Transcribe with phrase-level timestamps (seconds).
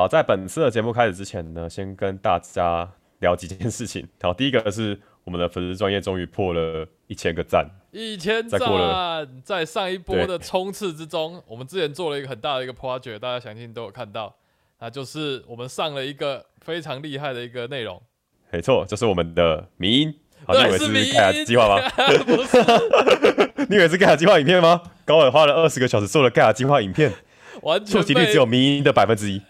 [0.00, 4.08] 好，在本次的节目开始之前呢，先跟大家聊几件事情。
[4.22, 8.58] 好，第一个是我们的粉丝专业终于破了一千个赞，一千赞，
[9.44, 14.34] 在上一波的冲刺之中，我们之前做了一个很大的一个 project，大家相信都有看到，
[14.78, 18.00] 那就是我们上了一一个非常厉害的一个内容。
[18.50, 20.14] 没错，就是我们的迷音。
[20.46, 21.76] 好，你以对，为是盖亚 计划吗？
[22.24, 22.56] 不是，
[23.68, 24.80] 你以为是盖亚计划影片吗？
[25.04, 27.12] 高尔花了二十个小时做了盖亚计划影片，
[27.60, 29.42] 完全被触及率只有迷音的百分之一，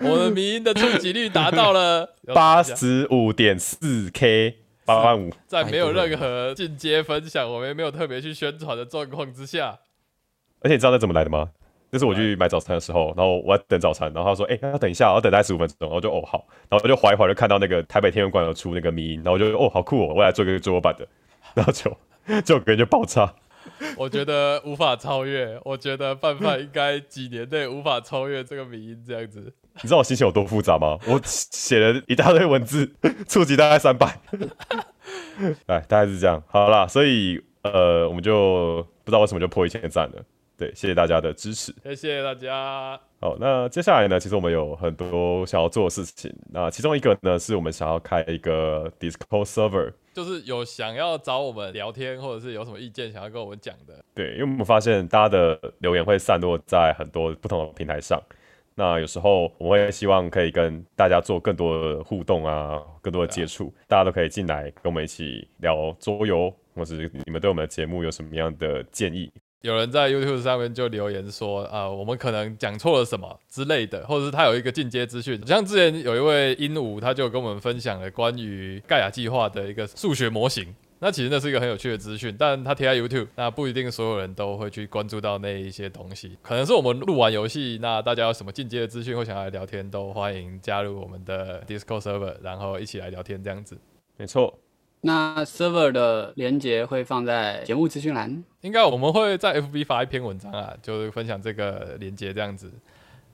[0.00, 5.30] 我的迷音的触及率达到了 八十五点四 K，八万五。
[5.46, 9.78] 在没有任何进阶分享，我们也没有特别去宣传的状况之下，
[10.60, 11.50] 而且你知道那怎么来的吗？
[11.92, 21.06] 就是我去买早餐的时候，然后我要等早餐，然后他说：“哎、要等一下，要等大概十五分钟。”然后我就哦好，然后我就划一划，就看到那个台北天文馆有出那个迷音，然后我就哦好酷哦，我来做一个桌游版的，
[21.54, 21.94] 然后就
[22.42, 23.34] 就别人就爆炸。
[23.96, 25.60] 我觉得无法超越。
[25.64, 29.52] 我觉得范范应该几年内无法超越这个迷音这样子。
[29.82, 30.98] 你知道我心情有多复杂吗？
[31.06, 32.92] 我写了一大堆文字，
[33.26, 34.20] 触及大概三百，
[35.66, 36.42] 哎，大概是这样。
[36.48, 40.22] 好啦，所以呃，我们就不知道为什么就破一千赞了。
[40.58, 41.74] 对，谢谢大家的支持。
[41.84, 43.00] 谢谢大家。
[43.18, 46.30] 好，那接下来呢，其实我们有很多想要做的事情。
[46.52, 49.92] 那其中一个呢，是我们想要开一个 Discord server。
[50.12, 58.20] 就是有想要找我们聊天，或者是有什么意见想要跟我们讲的，对，因为我们发现大家的留言会散落在很多不同的平台上。
[58.74, 69.30] 那有时候我们会希望可以跟大家做更多的互动啊，更多的接触，大家都可以进来跟我们一起聊桌游，或是你们对我们的节目有什么样的建议？
[69.62, 80.74] 有人在 YouTube 上面就留言说，啊、我们可能讲错了什么之类的，或者是他有一个进阶资讯，像之前有一位鹦鹉，他就跟我们分享了关于盖亚计划的一个数学模型。
[81.02, 86.36] 那其实那是一个很有趣的资讯，但他贴在 YouTube，那不一定所有人都会去关注到那一些东西。
[86.42, 93.78] 可能是我们录完游戏，那大家有什么进阶的资讯或想要来聊天，都欢迎加入我们的 Discord server，然后一起来聊天这样子。
[94.18, 94.58] 没错，
[95.00, 98.44] 那 server 的连接会放在节目资讯栏。
[98.60, 102.70] 应该我们会在 FB 发一篇文章啊，就是分享这个连接这样子。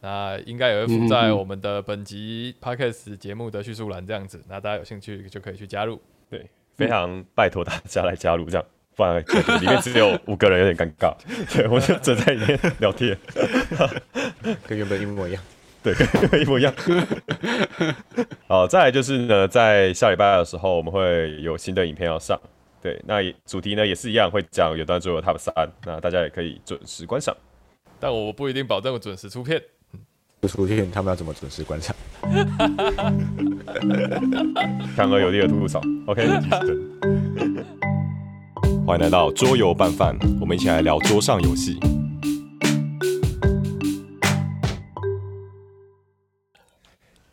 [0.02, 4.40] 那应该也会附在我们的本集 Podcast 节目的叙述栏这样子。
[4.48, 6.00] 那大家有兴趣就可以去加入。
[6.30, 8.64] 对，非常拜托大家来加入，这样
[8.94, 9.18] 不然
[9.60, 11.14] 里面只有五个人有点尴尬。
[11.54, 13.16] 对，我就只在里面聊天，
[14.66, 15.42] 跟原本一模一样。
[15.82, 16.74] 对，跟原本一模一样。
[18.48, 22.40] 好，再来就是呢，在下礼拜的时候，我们会有新的影片要上。
[22.82, 25.52] 对，那也主题呢也是一样，会讲有段最后 Top 三，
[25.84, 27.36] 那大家也可以准时观赏。
[27.98, 29.62] 但我不一定保证我准时出片。
[30.46, 31.92] 不出现，他们要怎么准时观赏？
[34.94, 35.80] 强而有力的吐槽。
[36.06, 36.24] OK，
[38.86, 41.80] 欢迎来到桌游拌饭，我们一起来聊桌上游戏。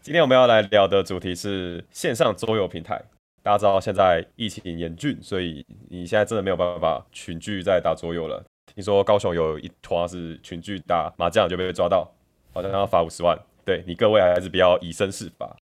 [0.02, 3.00] 今天我们要来聊的主题是线上桌游平台。
[3.44, 8.44] 大家知道现在疫情严峻，所以你现在真的没有办法群聚在打桌游了。
[8.74, 12.12] 听说高雄有一团是群聚打麻将就被抓到，
[12.54, 13.38] 好像要罚五十万。
[13.66, 15.56] 对你各位还是不要以身试法。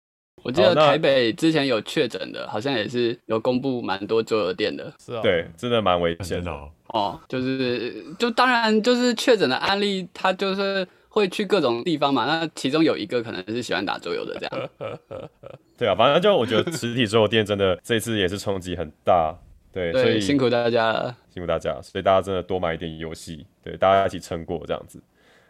[0.42, 6.50] 我记得台北之前有确诊的，好像也是有公布蛮多桌游店的是啊，，对，真的蛮危险的。
[6.50, 12.26] 哦，哦，就是就当然就是确诊的案例，他就是会去各种地方嘛。
[12.26, 14.70] 那其中有一个可能是喜欢打桌游的这样。
[15.78, 19.36] 对啊，反正就我觉得实体桌游店真的这次也是冲击很大，
[19.74, 21.14] 对，所以，辛苦大家了。
[21.34, 25.02] 辛苦大家，所以大家真的多买一点游戏，对，大家一起撑过这样子。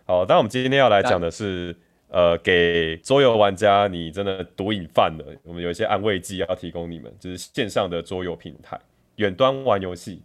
[0.09, 1.75] 好，但我们今天要来讲的是，
[2.08, 8.80] 呃，给桌游玩家你真的毒瘾犯了，我们有一些安慰剂要提供你们，就是线上的桌游平台，
[9.18, 10.24] 远端玩游戏，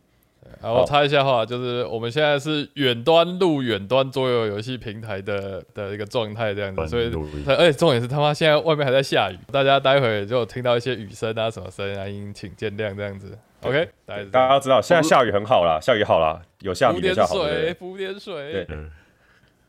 [0.62, 7.12] 好，我插一下话，就是我们现在是远端录远端桌游游戏平台的的一个状态这样子，所以
[7.46, 13.38] 而且重点是他妈现在外面还在下雨，大家待会就有听到一些雨声啊什么声啊，应请见谅这样子。
[13.60, 17.74] OK，大家知道，现在下雨很好啦，下雨好啦，有下雨没下好，对不水，对？
[17.74, 18.78] 补点水对。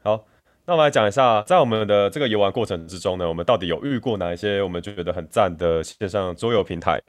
[0.05, 0.23] 好，
[0.67, 7.02] 那我们来讲一下，在我们的这个游玩过程之中呢，我们到底有遇过哪一些我们觉得很赞的线上桌游平台？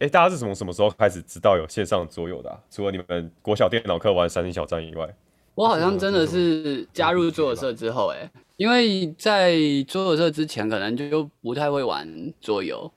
[0.00, 5.08] 哎，大家是从什么时候开始知道有线上桌游的啊、除了你们国小电脑课玩三星小站以外，
[5.54, 9.56] 我好像真的是加入桌游社之后、哎，因为在
[9.88, 12.06] 桌游社之前可能就不太会玩
[12.38, 12.92] 桌游，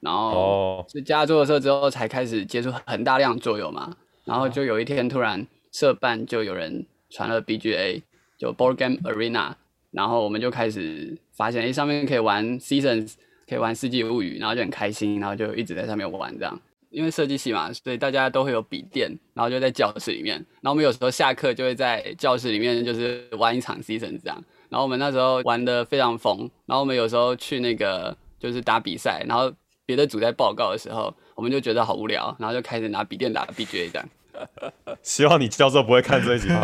[0.00, 3.94] 然后哦，是加入桌游社之后才开始接触很大量桌游嘛，
[4.24, 8.00] 然后就有一天突然社办就有人传了 BGA，
[8.42, 9.52] 就 Board Game Arena，
[9.92, 13.14] 然后我们就开始发现，哎、上面可以玩 Seasons，
[13.48, 16.60] 可以玩世纪物语，然后就很开心，然后就一直在上面玩这样。
[16.90, 29.52] 因为设计系嘛，所以大家都会有笔电，然后就在教室里面，然后我们有时候下课就会在教室里面就是玩一场 seasons 这样，然后我们那时候玩的非常疯，然后我们有时候去那个就是打比赛，然后
[29.86, 34.08] 别的组在报告的时候，我们就觉得好无聊，然后就开始拿笔电打 BGA 这样。
[35.02, 36.48] 希望你教授不会看这一集。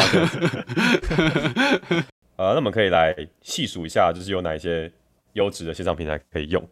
[2.37, 4.91] 呃，那我们可以来细数一下，就是有哪一些
[5.33, 6.67] 优质的线上平台可以用。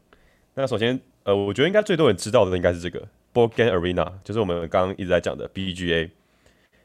[0.55, 3.01] 那首先，呃，我觉得应该最多人知道的应该是这个
[3.35, 6.11] Board Game Arena，就是我们刚刚一直在讲的 BGA。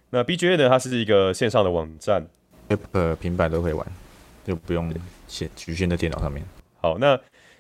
[0.10, 2.28] 那 BGA 呢，它是一个线上的网站
[2.70, 3.86] ，App 平板都可以玩，
[4.44, 4.94] 就不用
[5.28, 6.44] 限局限在电脑上面。
[6.82, 7.18] 好，那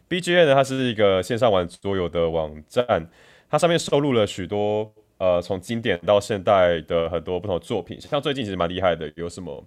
[0.09, 3.07] BGA 呢，它是一个线上玩桌游的网站，
[3.50, 9.63] 它上面收录了许多呃从经典到现代的很多不同的作品，像最近其实蛮厉害的，有什么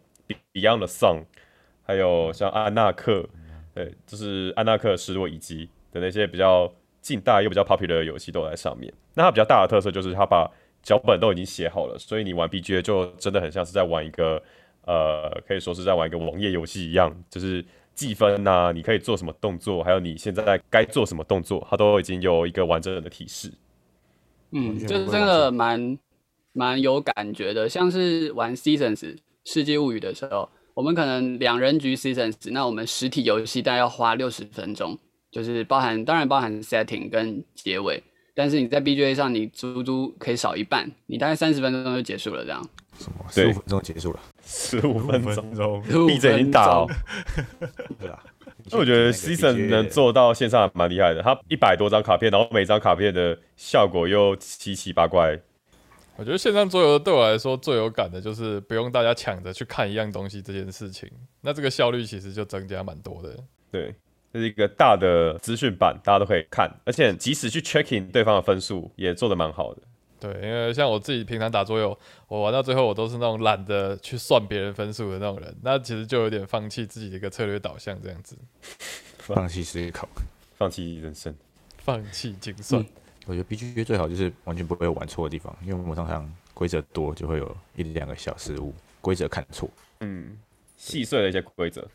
[0.53, 1.23] Beyond the Sun，
[1.87, 3.25] 还有像安纳克，
[3.73, 8.93] 对，就是安纳克失落遗迹的那些比较近代又比较 popular 的游戏都在上面。
[9.15, 10.51] 那它比较大的特色就是它把
[10.83, 14.43] 脚本都已经写好了，所以你玩 BGA 就真的很像是在玩一个
[14.87, 17.65] 呃，可以说是在玩一个网页游戏一样，就是
[17.95, 23.53] 计分呐、你可以做什么动作，还有你现在该做什么动作，它都已经有一个完整的提示。
[24.55, 25.99] 嗯，就是这不会忘个蛮
[26.53, 34.99] 蛮有感觉的，像是玩 Seasons 世界物语的时候，我们可能两人局 Seasons，那我们实体游戏大概要花六十分钟，
[35.31, 38.03] 就是包含当然包含 setting 跟结尾，
[38.35, 42.65] 但是你在 BGA 上你足足可以少一半，你大概三十分钟就结束了这样。
[42.97, 43.25] 什么？
[43.35, 46.07] 对十五分钟结束了，十五分钟，钟。
[46.07, 46.87] 闭着眼睛打哦。
[47.99, 48.23] 对啊，
[48.71, 55.39] 那我觉得 Season 能做到线上还蛮厉害的，它一百多张卡片，然后每张卡片的效果又七七八怪。
[56.17, 63.37] 我觉得线上桌游对我来说最有感的就是不用大家抢着去看一样东西这件事情，那这个效率其实就增加蛮多的。
[63.73, 63.93] 对，
[64.33, 69.83] 这是一个大的资讯版，大家都可以看，而且即使去 checking 对方的分数，也做得蛮好的。
[70.33, 71.97] 对，因为像我自己平常打桌游，
[72.29, 78.37] 我玩到最后我都是那种懒得去算别人分数的那种人，那其实就有点放弃自己的一个策略导向这样子，
[79.19, 80.09] 放弃思考。
[80.57, 81.35] 放弃人生，
[81.79, 82.81] 放弃精算。
[82.81, 82.87] 嗯
[83.27, 88.71] 我觉得 BGA 最好就是完全不会有玩错的地方，因为我们常常规则多就会有一两个小失误，
[89.01, 89.67] 规则看错。
[90.01, 90.39] 嗯，
[90.77, 91.89] 细碎的一些规则。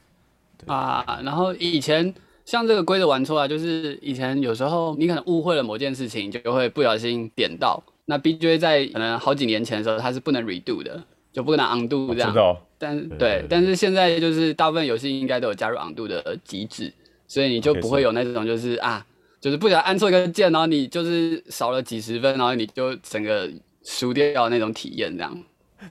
[0.65, 2.11] 啊，然后以前
[2.45, 7.81] 像这个规则玩错啊，就是以前有时候你可能误会了某件事情，就会不小心点到。
[8.09, 12.31] 那 BGA 在可能好几年前的时候，它是不能 redo 的，就不能 undo 这样。
[12.31, 16.91] 知道，但对对，但是现在就是大部分游戏应该都有加入 undo 的机制，
[17.27, 19.05] 所以你就不会有那种就是啊，
[19.39, 23.47] 就是不小心按错一个键，然后你就是少了几十分，然后你就整个
[23.83, 25.43] 输掉那种体验这样。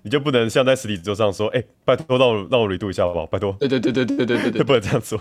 [0.03, 3.26] 你就不能像在实体桌上说，哎、拜托让我让我 redo 一下好不好？
[3.26, 5.19] 拜托，对对对对对对对对就 不能这样做。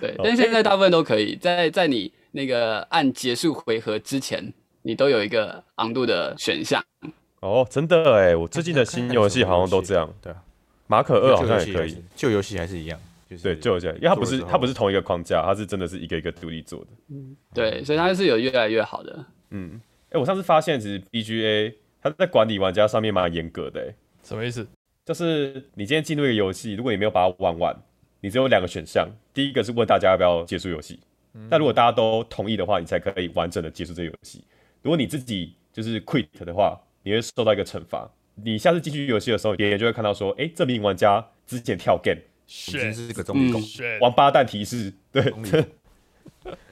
[0.00, 6.82] 对，但现在大部分都可以，在在你那个按结束回合之前，你都有一个昂度的选项。
[7.40, 10.08] 哦，真的哎，我最近的新游戏好像都这样。
[10.20, 10.42] 对啊，
[10.86, 12.98] 马可二好像也可以旧游戏还是，一样，
[13.28, 16.86] 就是对，就有这样，因为它不是它不是同一个框架，它是真的是一个一个独立做的。
[17.08, 19.24] 嗯对，所以它是有越来越好的。
[19.50, 19.80] 嗯，
[20.10, 24.66] 哎、我上次发现其实 BGA 它在管理玩家上面蛮严格的，哎，什么意思？
[25.04, 27.76] 就是你今天进入一个游戏，如果你没有把它玩完，
[28.20, 31.00] 你只有两个选项，第一个是问大家要不要结束游戏，
[31.50, 34.44] 但如果大家都同意的话，你才可以完整的结束这个游戏。
[34.82, 38.10] 如果你自己就是 quit 的话，你会受到一个惩罚。
[38.34, 43.60] 你下次继续游戏的时候，别人就会看到说，哎、这名玩家之前跳 game，已经是个中立嗯狗，
[44.00, 45.22] 王八蛋提示，对，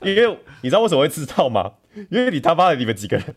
[0.03, 1.75] 因为你知道为什么会知道吗？
[1.95, 3.35] 因为你他妈的你们几个人，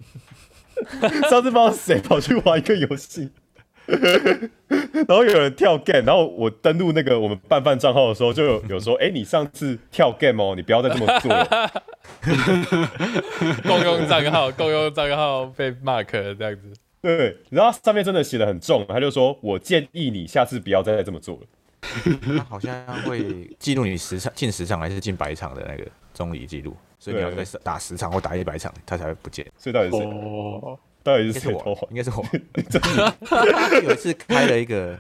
[1.30, 3.30] 上次不知道谁跑去玩一个游戏，
[5.08, 11.72] 然后有人跳 game，然后我登录那个我们拌饭账号的时候，就有有说，哎、你上次跳 game 哦，你不要再这么做了。
[13.64, 16.74] 共用账号，共用账号被 mark 了这样子。
[17.02, 21.42] 对，然后上面真的写的很重，他就说我建议你下次不要再这么做了。
[22.22, 29.46] 他好像会记录你十场进十场还是进百场的那个中离记录，所以你要对再打十场或打一百场，他才会不见。
[29.58, 29.98] 所以到底是
[31.04, 31.50] 到底是？
[31.52, 32.24] 我应该是我。
[33.26, 34.98] 他 有一次开了一个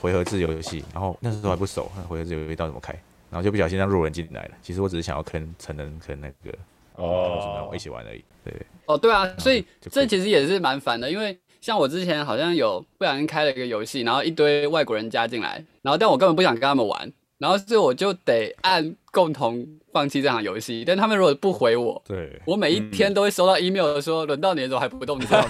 [0.00, 2.92] 回合制游戏，然后那时候还不熟，那回合制游戏到底怎么开，
[3.30, 4.50] 然后就不小心让路人进来了。
[4.62, 6.56] 其实我只是想要坑成人坑那个，
[6.96, 8.22] 哦我一起玩而已。
[8.44, 8.52] 对，
[8.86, 20.82] 哦，对啊，所以这其实也是蛮烦的，因为像我之前好像有不小心开了一个游戏，然后一堆外国人加进来，然后但我根本不想跟他们玩，然后所以我就得按共同放弃这场游戏。
[20.84, 25.28] 但他们如果不回我，对，我每一天都会收到 email 说轮到你的时候还不动作，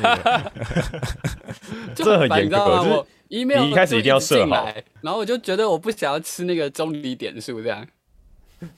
[1.97, 2.76] 就烦，这很严你知道吗？
[2.76, 4.68] 格就是我 email 你一开始一定要设好，
[5.00, 7.87] 然后我就觉得我不想要吃那个中离点数这样。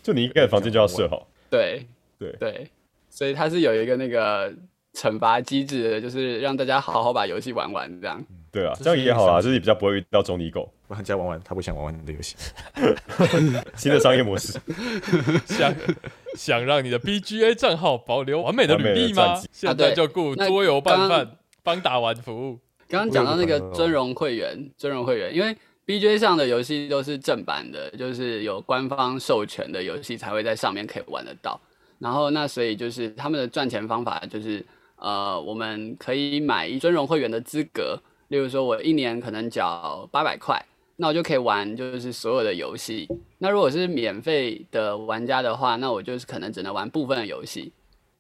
[0.02, 1.26] 就你一个人房间就要设好。
[1.50, 1.85] 对
[2.19, 2.71] 对对，
[3.11, 4.55] 所以它是有一个那个
[4.97, 8.25] 惩罚机制的，就是让大家好好把游戏玩完这样。
[8.50, 10.73] 对啊，这这样也好啊，就是比较不会遇到中离狗。
[10.88, 12.37] 玩家玩玩他不想玩玩的游戏。
[13.76, 14.59] 新的商业模式，
[15.45, 15.75] 想
[16.35, 19.35] 想让你的 BGA 账号保留完美的履历吗？
[19.53, 21.31] 现在就雇桌游拌刚饭
[21.62, 22.59] 帮打完服务。
[22.88, 31.61] 刚刚讲到那个尊荣会员，尊荣会员，因为 BGA 上的游戏都是正版的，就是有官方授权的游戏才会在上面可以玩得到。
[31.99, 34.65] 然后那所以就是他们的赚钱方法就是，
[34.97, 37.99] 呃，我们可以买一尊荣会员的资格，
[38.29, 40.65] 例如说我一年可能缴八百块，
[40.97, 43.09] 那我就可以玩就是所有的游戏。
[43.38, 47.73] 那如果是免费的玩家的话，那我就是可能只能玩部分的游戏。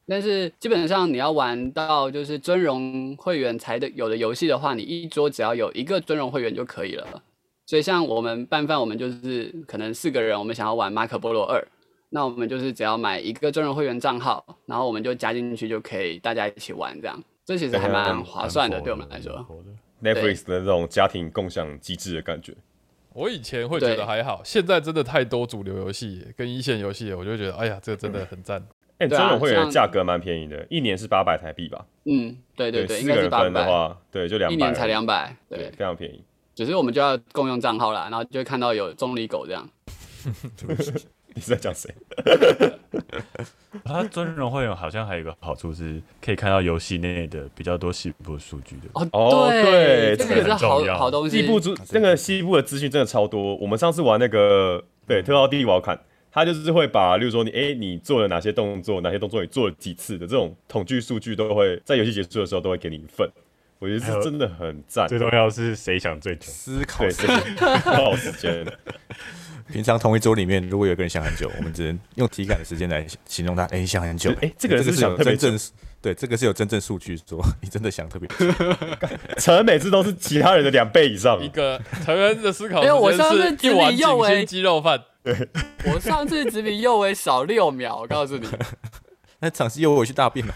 [0.08, 7.22] 但是基本上你要玩到就是尊荣会员才的有的游戏的话，你一桌只要有一个尊荣会员就可以了。
[7.66, 11.66] 所以像我们拌饭，我们就是可能四个人，我们想要玩马可波罗二，
[12.10, 17.22] 那我们就是只要买一个尊荣会员账号，然后我们就加进去就可以大家一起玩这样。
[17.44, 19.46] 这其实还蛮划算的，对我们来说。
[20.02, 22.54] Netflix 的那种家庭共享机制的感觉。
[23.12, 28.62] 我以前会觉得还好，现在真的太多主流游戏跟一线游戏了，我就会觉得，哎呀，这个真的很赞。
[28.98, 31.86] 哎，对啊尊荣会员价格蛮便宜的，一年是八百台币吧？
[32.04, 36.22] 嗯，对对对，应四个是八百，分的话，对，就两百，一年才两百，对，对，非常便宜。
[36.54, 39.68] 只是我们就要共用账号啦，然后就会看到有中离狗这样。
[41.36, 41.94] 你是在讲谁？
[43.84, 48.88] 他尊荣会员好像还有一个好处是，可以看到游戏内的比较多细部数据的。
[48.94, 51.42] 哦，哦对这这个个是好好东西。
[51.42, 53.54] 西部资那个西部的资讯真的超多。
[53.56, 56.00] 我们上次玩那个对特奥蒂瓦坎，
[56.32, 63.30] 他就是会把，例如说你哎、你做了哪些动作，哪些动作你做了几次的这种统计数据，都会在游戏结束的时候都会给你一份。
[63.78, 66.46] 我觉得是真的很赞，最重要是谁想最久？
[66.46, 67.26] 思考对，是
[67.84, 68.64] 耗时间。
[69.72, 73.64] 平常同一桌里面，如果有个人想很久，我们只能用体感的时间来形容他。
[73.66, 74.32] 哎、你想很久。
[74.42, 75.70] 哎这个人是是想特别真正
[76.00, 78.34] 对，这个是有真正数据说 你真的想特别久。
[79.38, 81.48] 陈每次都是其他人的两倍以上一。
[81.48, 85.02] 个陈恩的思考没有我上次比右欸景星鸡肉饭，
[85.92, 88.46] 我上次只比右维少六秒，我告诉你。
[89.40, 90.54] 那场是又我去大便了。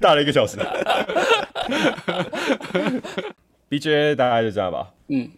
[0.00, 0.58] 大了一个小时。
[3.68, 4.88] BJ 大概就这样吧。
[5.08, 5.30] 嗯，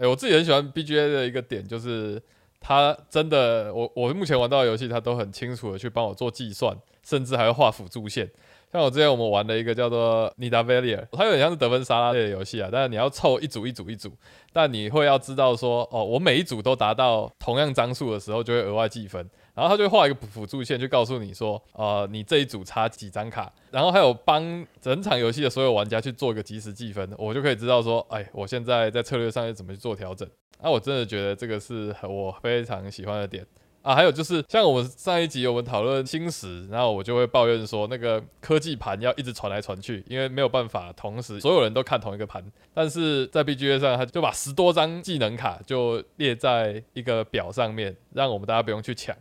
[0.00, 2.20] 哎、我自己很喜欢 BGA 的一个点就是，
[2.58, 8.30] 它真的，我我目前玩到的游戏，它都很清楚的去帮我做计算，甚至还会画辅助线。
[8.72, 14.10] 像我之前我们玩的一个叫做 Nida Valier，它有点像是得分沙拉类的游戏啊，但是你要凑一组一组一组，
[14.54, 19.28] 但你会要知道说，哦，我每一组都达到同样张数的时候，就会额外计分。
[19.54, 30.28] 然后他就会画一个辅助线，就告诉你说，呃，你这一组差几张卡，然后还有帮整场游戏的所有玩家去做一个即时计分，我就可以知道说，哎，我现在在策略上要怎么去做调整。
[30.62, 33.46] 啊，我真的觉得这个是我非常喜欢的点
[33.80, 33.94] 啊。
[33.94, 42.44] 还有就是，像我们上一集我们讨论星石，然后我就会抱怨说，那个科技盘要一直传来传去，因为没有办法同时所有人都看同一个盘。
[42.74, 49.16] 但是在 BGA 上，他就把十多张技能卡就列在一个表上面，让我们大家不用去抢。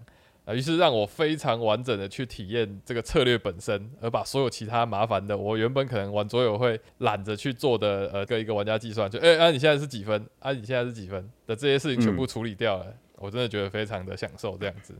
[0.49, 10.25] 啊，于是让我非常完整的去体验这个策略本身，而把所有其他麻烦的，我原本可能玩桌游会懒着去做的，呃，跟一个玩家计算，就，哎、啊，你现在是几分？
[10.39, 12.87] 啊，你现在是几分的这些事情全部处理掉了，
[13.17, 14.95] 我真的觉得非常的享受这样子，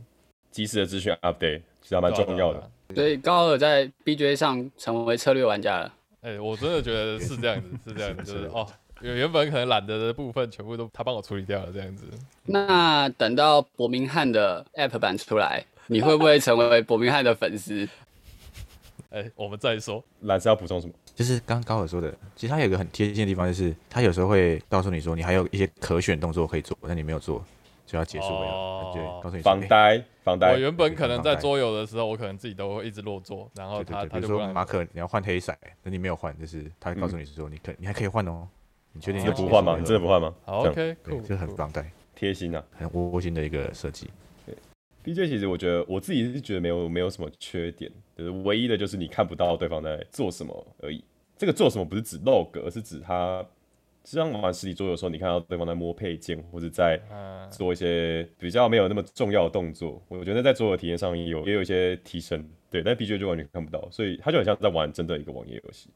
[0.52, 2.70] 及时的资讯 update 其实还蛮重要的。
[2.94, 5.94] 所以高尔在 BJ 上成为策略玩家了。
[6.20, 8.64] 哎、我真的觉得是这样子，是这样子，就是哦，
[9.00, 12.06] 原原本可能懒得的部分，全部都他帮我处理掉了，这样子。
[12.44, 17.88] 那等到伯明翰的 App 版出来，你会不会成为伯明翰的粉丝？
[19.10, 20.04] 哎、我们再说。
[20.20, 20.92] 蓝是要补充什么？
[21.16, 27.44] 就是刚刚高尔说的，其实他有一个很贴心的地方，就是他有时候会告诉你说，你还有一些可选动作可以做，但你没有做，
[27.86, 28.46] 就要结束了。
[28.46, 30.58] 哦他就告诉你说哎防呆，我。
[30.58, 38.46] 原本可能在桌游的时候，我可能自己都会一直落座，然后他对对对，比如他就不让你说马可你要换黑色，那你没有换，就是他会告诉你说你可你还可以换哦，
[38.92, 39.76] 你确定哦你就不换吗？
[39.78, 40.34] 你真的不换吗？
[40.44, 42.64] 好这样，OK，这很酷防带，贴心啊。
[42.72, 44.08] 很窝心的一个设计。
[45.02, 51.02] BJ 其实我觉得我自己是觉得没有没有什么缺点，就是唯一的就是你看不到对方在做什么而已。
[51.38, 53.40] 这个做什么不是指 log，而是指他，
[54.04, 62.46] 实际上玩实体桌游的时候，你看到对方在摸配件或者在嗯，做一些比较没有那么重要的动作，我觉得在桌游体验上也有也有一些提升。
[62.70, 65.88] 对，但 BJ 就完全看不到，所以他就很像在玩真的一个网页游戏。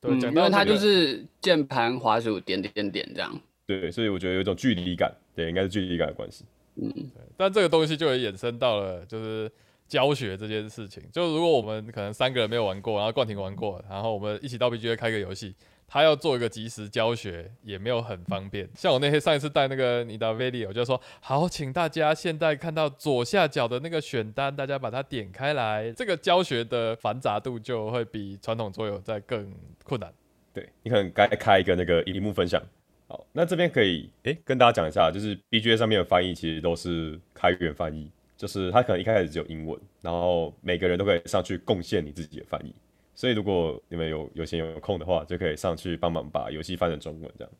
[0.00, 3.40] 对，嗯，讲到因为它就是键盘、滑鼠、点点点这样。
[3.66, 6.44] 对，所以我觉得有一种距离感，对，应该是距离感的关系。
[6.80, 6.92] 嗯
[7.36, 9.50] 但这个东西就也衍生到了就是
[9.88, 11.02] 教学这件事情。
[11.12, 15.54] 就如果我们可能三个人没有玩过，然后冠廷玩过，然后我们一起到 BGA 开个游戏，
[15.88, 18.68] 他要做一个即时教学，也没有很方便。
[18.74, 29.50] 像我那天上一次带那个你的 video，我就说好，请大家现在看到左下角的那个选单，大家把它点开来，这个教学的繁杂度就会比传统桌游在更
[29.82, 30.12] 困难。
[30.52, 32.62] 对你可能该开一个那个荧幕分享。
[33.06, 42.74] 好，那这边可以诶跟大家讲一下，就是 BGA 上面的翻译其实都是开源翻译，就是它可能一开始只有英文，然后每个人都可以上去贡献你自己的翻译。
[43.18, 47.52] 所以如果你们有有闲有空的话，就可以上去帮忙把游戏翻成中文，这样。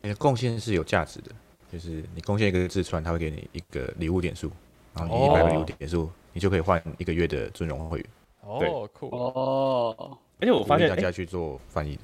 [0.00, 1.30] 你的贡献是有价值的，
[1.70, 4.50] 就是你贡献一个字出来，他会给你一个礼物点数，
[4.94, 8.06] 然后你一百个礼物点数，你就可以换一个月的尊荣会员。
[8.40, 9.14] 哦，酷。
[9.14, 12.02] 哦，而且我发现大家去做翻译的。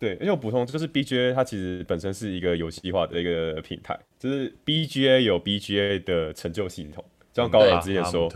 [0.00, 8.28] 对，而且我补充，就是 BGA 它其实本身是一个游戏化的一个平台，就是 BGA 有 BGA 的成就系统，就像高人之前说，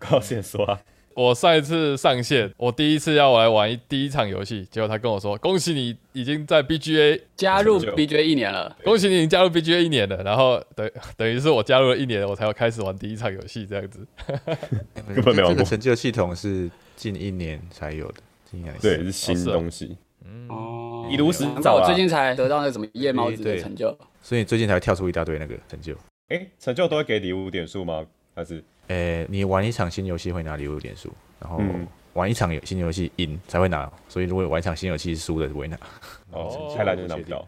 [0.00, 0.82] 高人之前说啊，
[1.14, 14.06] 我上一次上线，我第一次要来玩一第一场游戏，结果他跟我说：“恭喜你已经在 BGA，加入成就 BJ 一年了，恭喜你已经加入 BGA 一年了。”然后等等于是我加入了一年，我才要开始玩第一场游戏这样子。
[15.14, 19.96] 根本没玩过这个成就系统是近一年才有的，近一年对，是新东西。
[20.48, 25.94] 哦，一如实难怪早最近才得到那个什么夜猫子的成就，所以最近才会跳出一大堆那个成就。
[26.28, 28.06] 哎、成就都会给礼物点数吗？
[28.40, 35.78] 还是呃，你玩一场新游戏会拿礼物点数，然后嗯玩一场有新游戏赢才会拿，所以如果玩一场新游戏输的不会拿。
[36.32, 37.46] 哦，太烂就拿不到。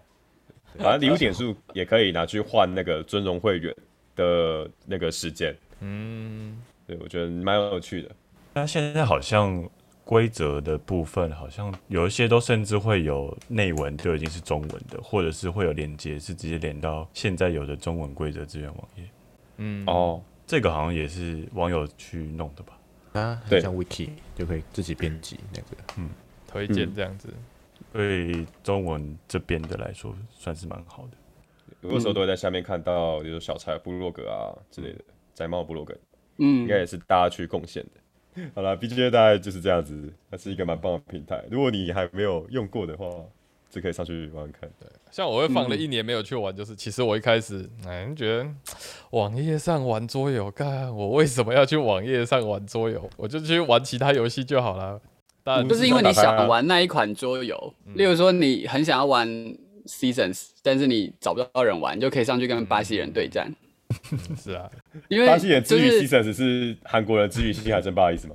[0.79, 3.75] 反正礼物点数也可以拿去换那个尊荣会员
[4.15, 5.57] 的那个时间。
[5.81, 6.57] 嗯，
[6.87, 8.11] 对，我觉得蛮有趣的。
[8.53, 9.69] 那现在好像
[10.05, 19.05] 规则的部分，好像有一些都甚至会有内文就已经是中文的，或者是会有连接是直接连到现在有的中文规则资源网页。
[19.57, 20.23] 嗯，哦，
[20.53, 22.79] 这个好像也是网友去弄的吧？
[23.19, 25.69] 啊对很像 wiki 就可以自己编辑那个。
[25.97, 26.11] 嗯
[26.47, 27.31] 推荐这样子。
[27.91, 31.13] 对中文这边的来说，算是蛮好的。
[31.81, 35.97] 有的时候都会在下面看到，比如小柴布洛格啊之类的，宅猫布洛格，
[36.37, 38.51] 嗯应该也是大家去贡献的。
[38.55, 41.43] 好了，BGA 大概就是这样子，它是一个蛮棒的平台。
[41.51, 43.07] 如果你还没有用过的话，
[43.73, 44.71] 就可以上去玩玩看。
[45.11, 48.47] 像我会放了一年没有去玩，就是其实我一开始哎觉得
[49.11, 53.09] 网页上玩桌游，干我为什么要去网页上玩桌游？
[53.17, 55.01] 我就去玩其他游戏就好了。
[55.43, 59.27] 但就是因为你想玩那一款桌游，例如说你很想要玩
[59.87, 63.53] Seasons，但是你找不到人玩，你就可以上去跟巴西人对战。
[64.41, 64.71] 是啊，
[65.09, 68.35] 因为巴西人之于 Seasons 是韩国人之于星海争霸的意思吗？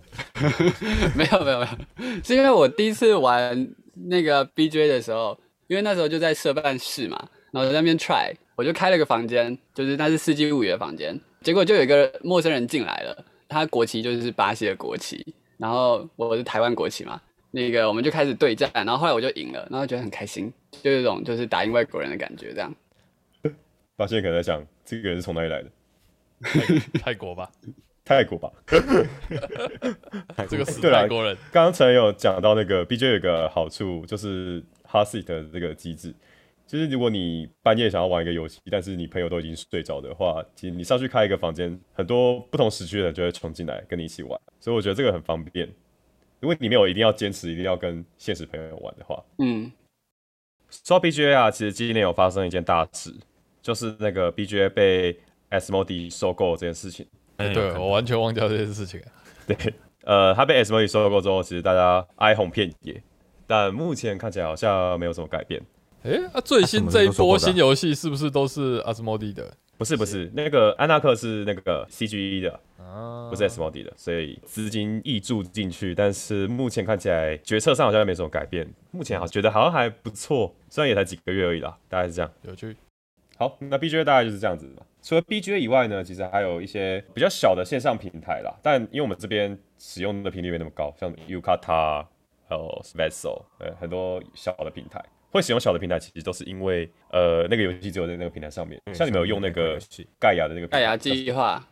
[1.15, 1.67] 没有没有没
[2.05, 3.67] 有，是因为我第一次玩
[4.05, 20.51] 那个 BJ 的时候，因为那时候就在社办室嘛，然后在那边 try，我就开了个房间，就是那是四季物语的房间，结果就有一个陌生人进来了，他国旗就是巴西的国旗，然后我是台湾国旗嘛，那个我们就开始对战，然后后来我就赢了，然后觉得很开心，
[20.83, 22.73] 就有一种就是打赢外国人的感觉，这样。
[23.97, 25.69] 巴西人可能在想，这个人是从哪里来的？
[26.39, 27.51] 泰泰国吧，
[28.07, 28.49] 泰国吧。
[30.47, 36.13] 这个是泰国人，刚刚陈有讲到那个 BJ 有个好处，就是 hard seat 的这个机制，
[36.65, 45.67] 就是如果你半夜想要玩一个游戏，但是你朋友都已经睡着的话，其实你上去开一个房间，很多不同时区的人就会冲进来跟你一起玩，所以我觉得这个很方便。
[46.39, 49.69] 如果你没有一定要坚持，一定要跟现实朋友玩的话，嗯，
[50.69, 53.13] 说到 BGA 啊，其实今年有发生一件大事，
[53.61, 57.05] 就是那个 BGA 被 Asmodee 收购这件事情。
[57.37, 59.01] 哎对我完全忘掉这件事情。
[59.47, 59.55] 对，
[60.03, 63.01] 呃，他被 Asmodee 收购之后，其实大家哀鸿遍野，
[63.45, 65.61] 但目前看起来好像没有什么改变。
[66.03, 73.29] 诶，啊，最新这一波新游戏是不是都是阿斯莫蒂的不是不是，那个安纳克是那个 CGE 的，啊？
[73.29, 78.67] 不是 Asmodee 的，所以资金溢注进去，但是目前看起来决策上好像没什么改变。
[78.91, 82.31] 目前好觉得好像还不错，虽然也才几个月而已啦，大概是这样。
[82.41, 82.75] 有趣。
[83.37, 84.83] 好，那 BGA 大概就是这样子吧。
[85.01, 92.03] 除了 BGA 以外呢，其实还有一些比较小的线上平台啦，但因为我们这边使用的频率没那么高，像 Yukata
[92.49, 98.81] 还有 Vessel，呃，很多小的平台会使用小的平台，其实都是因为呃那个游戏只有在那个平台上面。
[98.93, 99.77] 像你们有用那个
[100.19, 101.63] 盖亚的那个盖亚计划，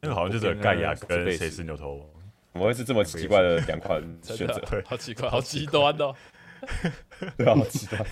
[0.00, 2.06] 那个好像就是盖亚跟谁是牛头王，
[2.52, 4.60] 怎么会是这么奇怪的两款选择？
[4.70, 6.14] 对 好奇怪，好极端哦。
[7.36, 8.06] 对啊，好奇怪。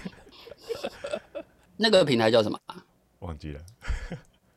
[1.76, 2.84] 那个平台叫什么啊？
[3.20, 3.60] 忘记了。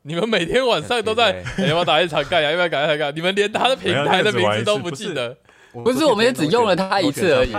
[0.03, 2.49] 你们每天晚上都在，要不要打一场干呀？
[2.49, 3.15] 要不要打一场干？
[3.15, 5.37] 你们连他的平台的名字都不记得。
[5.71, 7.53] 不是我们也只用了他一次而已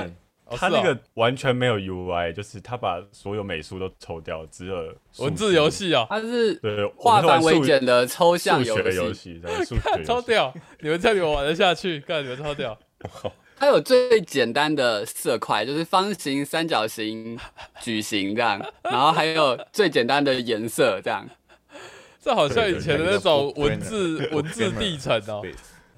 [0.54, 9.34] 他那个完全没有 UI，就是他把所有美术都抽掉，只有文字游戏哦，他是对，化繁为简简的抽象游游戏。
[9.34, 10.52] 戏，对，数学游戏超屌！
[10.80, 12.00] 你们这样你们玩得下去？
[12.00, 12.78] 干你们超屌！
[13.62, 17.38] 它有最简单的色块，就是方形、三角形、
[17.80, 21.24] 矩形这样，然后还有最简单的颜色这样。
[22.20, 25.40] 这好像以前的那种文字文字地层哦。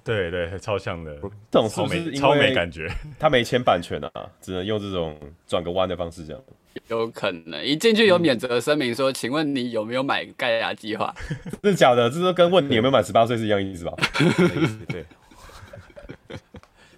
[0.05, 1.17] 对对，超像的，
[1.51, 2.87] 这种是没超没感觉。
[3.19, 4.11] 他没签版权啊，
[4.43, 6.43] 只能用这种转个弯的方式这样。
[6.89, 11.15] 有可能一进去有免责声明说，请问你有没有买盖亚计划？
[11.63, 12.11] 真的假的？
[12.11, 13.95] 这是跟问你有没有满十八岁是一样意思吧？
[14.19, 15.07] 的意思对，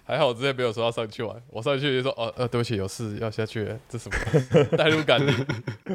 [0.07, 4.15] 还好我之前没有说要上去玩，我上去就说哦呃，对不起，有事要下去了，这什么
[4.77, 5.21] 代入感？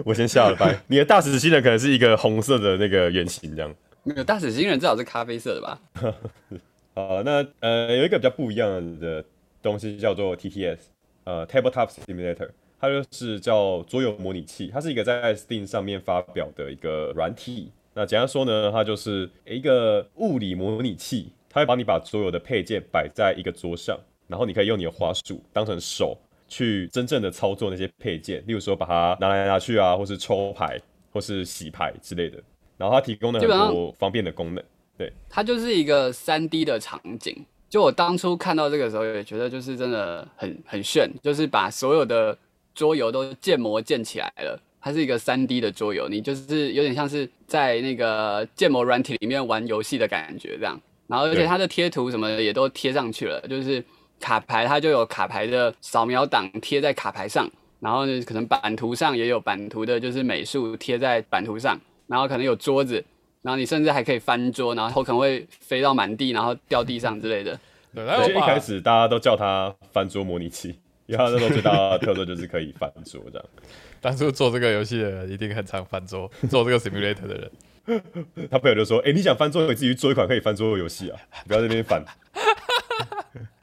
[0.04, 0.78] 我先下了拜。
[0.88, 3.74] 你的大使新人可能是一个红色的那个圆形这样。
[4.02, 5.80] 没有大使新人至少是咖啡色的吧？
[6.94, 9.24] 好，那呃有一个比较不一样的
[9.62, 10.76] 东西叫做 TTS，
[11.24, 17.70] 呃 Tabletop Simulator，它就是叫桌游模拟器，它是一个在 Steam 上面发表的一个软体。
[17.94, 26.16] 那简单说呢，它就是一个物理模拟器，它会帮你把所有的配件摆在一个桌上，然后你可以用你的滑鼠当成手
[26.48, 30.80] 去真正的操作那些配件，例如说把它拿来拿去啊，或是抽牌，
[31.12, 32.42] 或是洗牌之类的。
[32.78, 34.64] 然后它提供了很多方便的功能。
[34.96, 37.44] 对它就是一个三 D 的场景。
[37.68, 42.36] 就我当初看到这个时候，也觉得就是真的很很炫，就是把所有的
[42.74, 44.60] 桌游都建模建起来了。
[44.80, 50.78] 它是一个三 D 的桌游，你就是有点像是在那个建模软体里面玩游戏的感觉这样。
[51.12, 53.84] 然后而且它的贴图什么的也都贴上去了，就是
[54.18, 57.46] 卡牌它就有卡牌的扫描档贴在卡牌上，
[57.80, 63.04] 然后呢可能版图上也有版图的就是美术贴在版图上，然后可能有桌子，
[63.42, 67.60] 然后你甚至还可以翻桌，然后可能会飞到满地，然后掉地上之类的。
[67.94, 73.46] 对，而且一然后把开始大家都叫它翻桌模拟器，因为它那时候最大的特色就是可以翻桌这样。
[74.00, 77.50] 当初做这个游戏的人一定很常翻桌，做这个 simulator 的人。
[78.50, 82.04] 他朋友就说：“哎、你想翻桌游，你自己去做一款可以翻桌游游戏啊，不要在那边翻。”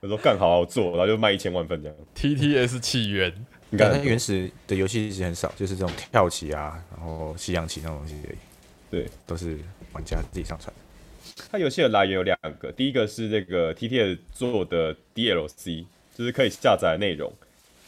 [0.01, 1.97] 我说：“干好好做，然后就卖一千万份这样。
[2.15, 3.33] TTS 起源，
[3.69, 8.37] 你看，原始的游戏其实很少，就是这种跳棋啊，然后西洋棋那种东西而已，
[8.89, 9.57] 对，都是
[9.93, 10.73] 玩家自己上传。
[11.51, 17.31] 它游戏的来源有两个，第一个是这个 TTS 做的 DLC，就是可以下载内容，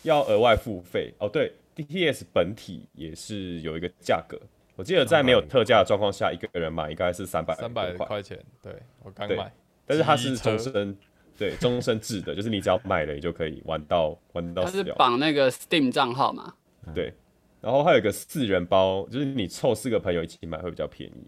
[0.04, 1.14] 要额外付费。
[1.18, 4.40] 哦，对，TTS 本体也是有一个价格，
[4.82, 9.54] 我记得在没有特价的状况下，一个人买应该是三百三百块，钱，对我刚对买。
[9.86, 10.98] 但是它是终身，
[11.38, 14.84] 对，终身制的， 就是你只要买了，你就可以玩到玩到它是。
[14.96, 16.56] 绑那个 Steam 账号嘛？
[16.96, 17.14] 对，
[17.62, 21.28] 然后还有一个四人包，就是你凑四个朋友一起买会比较便宜。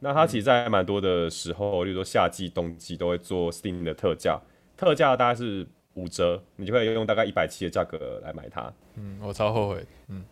[0.00, 4.40] 那它其实在蛮多的时候，例如说夏季、冬季都会做 Steam 的特价，
[4.76, 9.86] 特价大概是五折，你就可以用大概一百七的价格来买它，嗯，我超后悔。
[10.08, 10.24] 嗯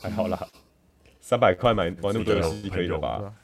[0.00, 0.46] 还好啦，
[1.20, 3.34] 三百块买玩那么多游戏可以了吧？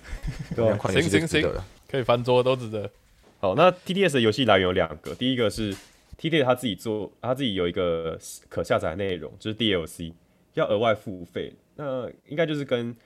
[0.54, 1.64] 对行行值得的。
[1.88, 2.90] 可以翻桌都值得。
[3.38, 5.74] 好，那 TTS 的游戏来源有两个，第一个是
[6.18, 10.12] TDS 他自己做，他自己有一个可下载内容，就是 DLC，
[10.54, 11.52] 要额外付费。
[11.76, 12.96] 那应该就是跟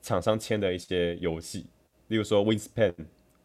[0.00, 1.66] 厂商签的一些游戏，
[2.06, 2.94] 例如说 Wingspan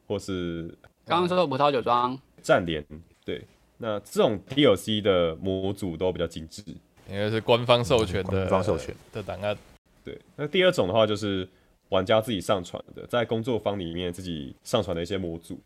[0.07, 0.67] 或是
[1.05, 2.85] 刚刚说的葡萄酒庄，战联，
[3.25, 3.43] 对。
[3.77, 6.63] 那这种 DLC 的模组都比较精致，
[7.09, 9.57] 应该是官方授权的，官方授权的档案。
[10.03, 10.19] 对。
[10.35, 11.47] 那第二种的话就是
[11.89, 15.59] 玩家自己上传的，在工作坊里面自己上传的一些模组。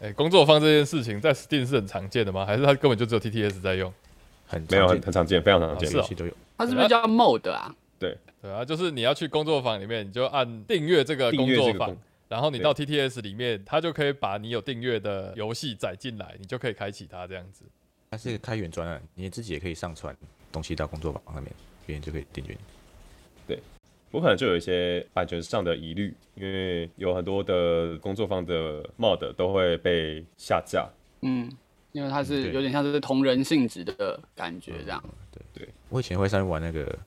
[0.00, 2.46] 哎、工作坊这件事情在 Steam 是很常见的吗？
[2.46, 3.92] 还是它根本就只有 TTS 在用？
[4.46, 5.90] 很没有很很常见，非常常见。
[5.92, 6.32] 游戏都有。
[6.56, 7.74] 它是不是叫 Mode 啊？
[7.98, 11.96] 对对啊，就是你要去工作坊里面，你就按订阅这个工作坊
[12.28, 17.64] 然后你到 TTS 里面，它就可以把你有订阅的游戏载进来，你就可以开启它这样子。
[18.10, 20.16] 它是一个开源专案，你自己也可以上传
[20.52, 21.52] 东西到工作坊上面，
[21.84, 22.60] 别人就可以订阅你。
[24.10, 30.88] 我可能就有一些版权上的疑虑，因为有很多的工作坊的 mod 都会被下架。
[31.20, 31.50] 嗯，
[31.92, 35.02] 因为它是有点像是同人性质的感觉这样。
[35.30, 36.98] 对对我以前会上去玩那个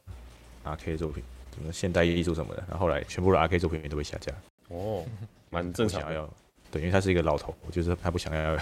[0.64, 1.24] R K 作品，
[1.56, 4.32] 什么现代艺术什么的，然后后来全部的 R K 作品也都被下架。
[4.68, 5.04] 哦，
[5.50, 6.06] 蛮正常的。
[6.14, 6.34] 想要，
[6.70, 8.56] 对，因为他是一个老头，我就是他不想要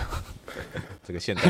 [1.03, 1.41] 这个现代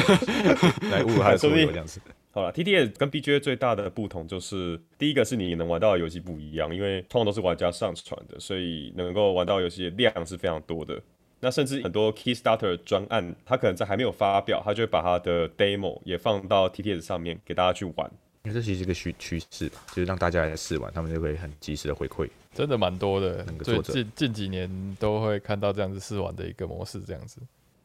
[0.89, 2.01] 来侮辱他的桌游这样子。
[2.31, 11.01] 好了，TTS 跟 BGA 最大的不同就是，第一个是你能玩到的游戏不一样，因为通常都是玩家上传的，所以能够玩到游戏的量是非常多的。
[11.39, 18.11] 那甚至很多 Kickstarter 专案，它可能在还没有发表，它就会把它的 demo 也放到 TTS 上面给大家去玩。
[18.43, 22.29] 因为这其实是一个趋趋势吧，就是让大家来试玩，他们就会很及时的回馈。
[22.53, 27.39] 真的蛮多的那，个最作者近近几年都会看到这样子试玩的一个模式，这样子。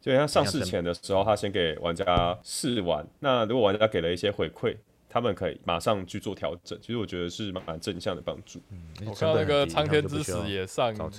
[0.04, 4.76] 就像上市前的时候，他先给玩家试玩，那如果玩家给了一些回馈，
[5.08, 6.78] 他们可以马上去做调整。
[6.78, 8.60] 其实我觉得是蛮正向的帮助。
[8.70, 11.10] 嗯我看到那个苍天之死也上哦，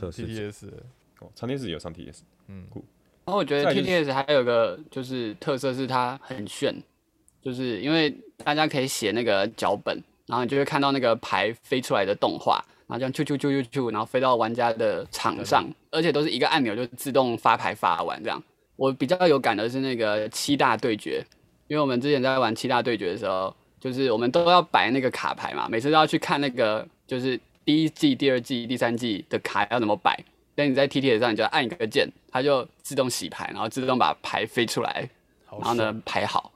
[1.33, 2.67] 苍天使有上 TS，嗯
[3.25, 6.75] 然后我觉得 TTS 还有个就是特色是它很炫，
[7.41, 18.43] 就是因为大家可以写那个脚本，然后你就会看到那个牌飞出来的动画，然后这样啾啾啾啾啾，然后飞到玩家的场上，而且都是一个按钮就自动发牌发完这样。
[18.75, 21.23] 我比较有感的是那个七大对决，
[21.67, 30.17] 因为我们之前在玩七大对决的时候，就是我们都要摆那个卡牌嘛，每次都要去看那个就是第一季、第二季、第三季的卡要怎么摆。
[30.57, 35.09] 但你在 T T 上，你就按一个键，它就自动洗牌，然后自动把牌飞出来，
[35.49, 36.51] 然后呢排好，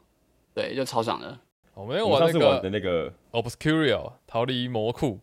[0.54, 1.38] 对，就超爽的。
[1.74, 5.20] 我们我玩那个那个 Obscurio 逃离魔库，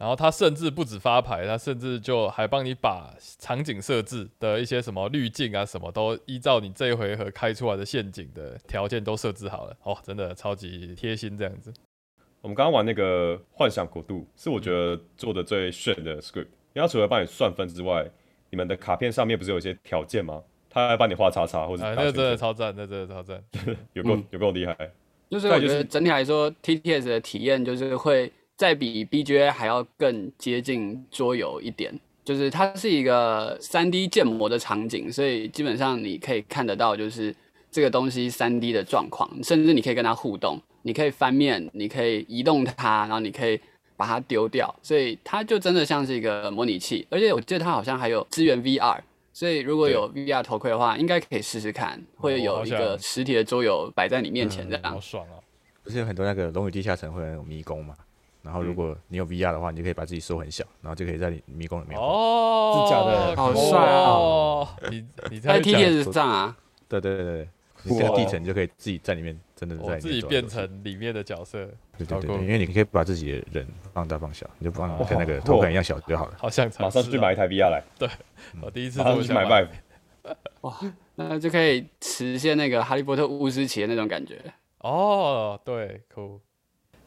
[0.00, 9.76] 然后他甚至不止发牌，他甚至就还帮你把场景设置的一些什么滤镜啊，什么都依照你这一回合开出来的陷阱的条件都设置好了。
[9.82, 11.70] 哦，真的超级贴心这样子。
[12.40, 16.46] 我们刚刚玩那个幻想国度，是我觉得做的最炫的 script。
[16.72, 18.08] 因为它除了帮你算分之外，
[18.48, 20.42] 你们的卡片上面不是有一些条件吗？
[20.70, 23.44] 它还帮你画叉叉或者啊，打那个真的超赞，那真的超赞。
[23.92, 24.74] 有够嗯有够厉害。
[25.28, 31.98] 就是再就是我觉得整体来说，TTS 的体验就是会再比 BGA 还要更接近桌游一点。
[32.22, 37.34] 就是它是一个3 D 建模的场景，所以基本上你可以看得到，就是
[37.70, 43.58] 这个东西3 D 的状况，甚至你可以跟它互动，你可以翻面，你可以移动它，然后你可以
[43.96, 47.06] 把它丢掉，所以它就真的像是一个模拟器。
[47.08, 48.98] 而且我记得它好像还有支援 VR，
[49.32, 54.92] 所以如果有 VR 头盔的话，应该可以试试看，会有一个实体的桌游摆在你面前这样。
[54.92, 55.40] 好爽啊！
[55.82, 57.94] 不是有很多那个龙与地下城会有那种迷宫嘛？
[58.42, 61.98] 然后如果你有 VR 的话，你就可以把自己缩很小，然后就可以在你迷宫里面。
[61.98, 64.68] 哦，是假的好帅啊哦！
[64.90, 66.56] 你你在在讲 TTS 上啊，
[66.88, 67.48] 对对对对对，
[67.84, 71.66] 你这个地层就可以自己在里面真的在自己变成里面的角色，
[71.98, 76.34] 对对对对，因为你可以把自己的人放大放小，你就放哦跟那个头感一样小就好了。
[76.38, 77.00] 好想尝试、哦。
[77.00, 78.08] 马上去买一台 VR 来，对
[78.62, 80.92] 我第一次马这么想上去买 Vive。
[81.16, 84.38] 那就可以实现那个哈利波特巫师奇的那种感觉。
[84.78, 86.40] 哦，对，酷。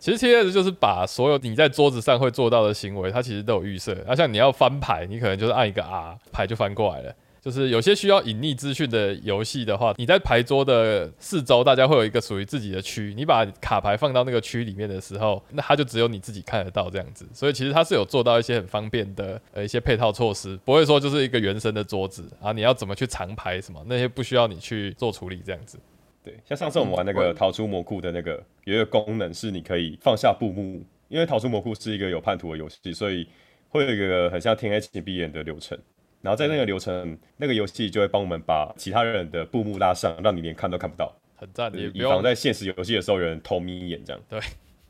[0.04, 3.96] 其实 T S 就是把所有你在桌子上会做到的行为，它其实都有预设。
[4.06, 7.16] 那、像你要翻牌，你可能就是按一个 R，牌就翻过来了。
[7.42, 13.14] 就是有些需要隐匿资讯的游戏的话，你在牌桌的四周，大家会有一个属于自己的区。
[13.16, 17.26] 你把卡牌放到那个区里面的时候，那它就只有你自己看得到这样子。
[17.32, 25.80] 所以其实它是有做到一些很方便的呃一些配套措施，不会说就是一个原生的桌子啊，你要怎么去藏牌什么那些不需要你去做处理这样子。
[26.24, 33.28] 对，像上次我们玩那嗯个逃出魔库的那个，有一个功能是你可以放下布幕，因为逃出魔库是一个有叛徒的游戏，所以
[33.70, 35.78] 会有一个很像天黑请闭眼的流程。
[36.22, 44.22] 然后在那个流程，那个游戏就会帮我们把其他人的布幕拉上，让你连看都看不到，很赞，就是以也不用防在现实游戏的时候有人偷眯一眼这样。
[44.30, 44.40] 对，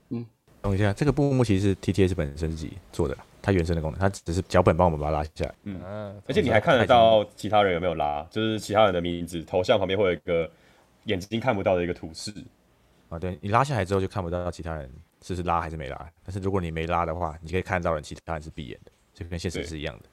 [0.10, 0.24] 嗯
[0.62, 5.56] 等一下，这个布幕其实是 TTS 本身自己做的，它原生的功能，它只是脚本帮我们把它拉下来。
[5.64, 5.82] 嗯，
[6.28, 10.48] 而且你还看得到其他人有没有拉，就是其他人的名字、头像旁边会有一个
[11.06, 12.32] 眼睛看不到的一个图示。
[13.10, 14.90] 啊，对你拉下来之后就看不到其他人
[15.22, 20.06] 是不是拉还是没拉，但是如果你没拉的话，你可以看到人其他人是闭眼的，就跟现实是一样的。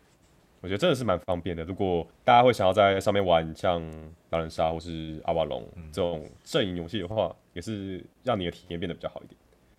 [0.60, 1.64] 我觉得真的是蛮方便的。
[1.64, 3.80] 如果大家会想要在上面玩像
[4.28, 9.38] 狼人杀或是阿瓦隆这种阵营游戏的话，也是让你的体验变得比较好一点。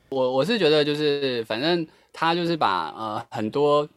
[0.10, 3.88] 我我是觉得就是反正他就是把呃很多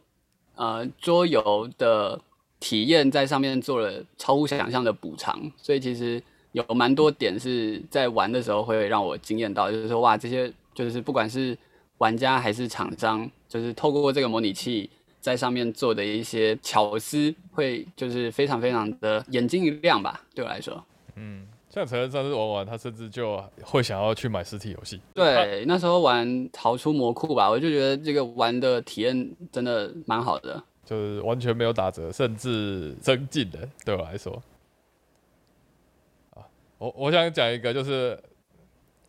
[0.53, 2.21] 呃桌游的
[2.59, 6.21] 体验在上面做了超乎想象的补偿，所以其实
[6.55, 11.57] 有蛮多点是在玩的时候会让我惊艳到，就是说哇这些就是不管是
[11.97, 14.89] 玩家还是厂商，就是透过这个模拟器
[15.19, 20.81] 在上面做的一些巧思，会就是非常非常的眼睛一亮吧，对我来说。
[21.17, 25.01] 嗯，像陈恩上次玩完，他甚至就会想要去买实体游戏。
[25.13, 30.63] 对，那时候玩逃出魔库吧，我就觉得这个玩的体验真的蛮好的。
[30.85, 34.41] 就是完全没有打折，甚至增进的，对我来说。
[36.77, 38.19] 我我想讲一个就是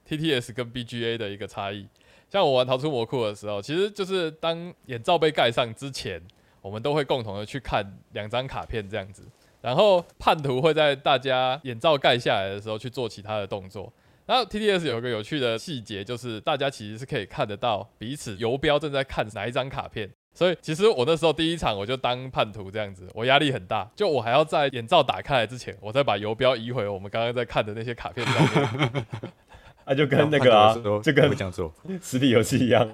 [0.09, 1.87] TTS 跟 BGA 的一个差异。
[2.29, 6.21] 像我玩逃出魔库的时候，其实就是当眼罩被盖上之前，
[6.61, 9.23] 我们都会共同的去看两张卡片这样子，
[9.61, 13.93] 然后叛徒会在大家眼罩盖下来的时候去做其他的动作。
[14.27, 20.11] 然后 TTS 有一个有趣的细节，就是大家其实是可以看得到彼此游标正在看哪一张卡片。
[20.37, 29.07] 所以其实我那时候第一场我就当叛徒这样子，我压力很大，就我还要在眼罩打开来之前，我再把游标移回我们刚刚在看的那些卡片上面。
[29.87, 31.73] 啊、就跟那个啊就跟这样做。
[32.03, 32.91] 实体游戏一样。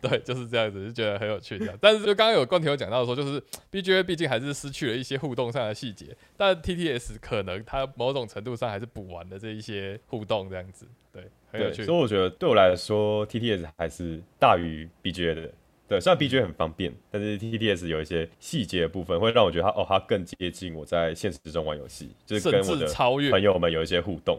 [0.00, 1.76] 对，就是这样子，就觉得很有趣这样。
[1.80, 11.98] 但是就刚刚有冠廷有讲到说，就是 BGA 毕竟还是失去了一些互动上的细节，但 TTS 可能它某种程度上还是补完了这一些互动这样子，对，很有，趣所以。
[11.98, 15.50] 我觉得对我来说，TTS 还是大于 BGA 的。
[15.88, 24.38] 对，虽然 BGA 很方便，但是 TTS 有一些细节的部分会让我觉得它哦，它更接近我在现实中玩游戏，就是跟我甚至的超越朋友们有一些互动。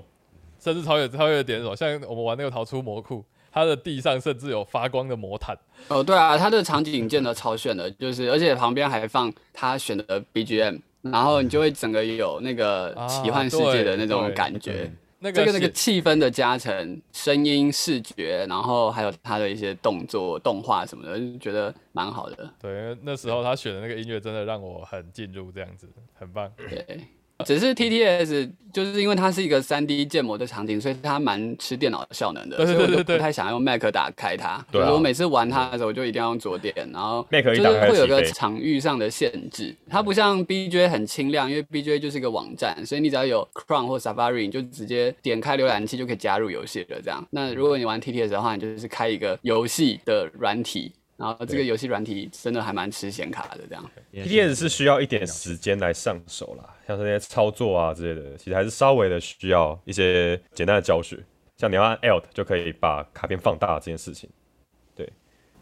[0.59, 1.75] 甚至超越超越的点什么？
[1.75, 5.57] 像我们玩那个逃出魔库，它的地上甚至有发光的魔毯。
[5.87, 14.73] 哦，对啊，它的场景建的超炫的，就是而且旁边还放他选的 BGM，然后你就会整个有那个奇幻世界的那种感觉。
[14.73, 22.53] 对那这个那个气氛的加成，声音、视觉，然后还有他的一些动作、动画什么的，就觉得蛮好的。
[22.61, 26.49] 对，那时候他选的那个音乐真的让我很进入，这样子很棒。
[26.57, 27.01] 对，
[27.45, 34.63] 只是 TTS 就是因为它是一个3 D 建模的场景，所以它蛮吃电脑效能的，所以我不太想用 Mac 打开它。
[34.71, 39.75] 对啊我每次玩它的时候，我就一定要用左点，然后 Mac 就会有个场域上的限制。
[39.89, 47.01] 它不像 BJ 很清亮，因为 BJ 就是一个网站，所以你只要有 Chrome 或 Safari，你就直接点开浏览器就可以加入游戏了。
[47.01, 50.91] 这样，那如果你玩 TTS 的话，你就是开一个游戏的软体。
[51.19, 53.91] 然后这个游戏软体真的还蛮吃显卡的，这样。
[54.13, 61.17] pts 是需要一点时间来上手啦，像是那些操作啊之类的，其实还是稍微的需要一些简单的教学。
[61.57, 64.29] 像你要按 Alt 就可以把卡片放大这件事情。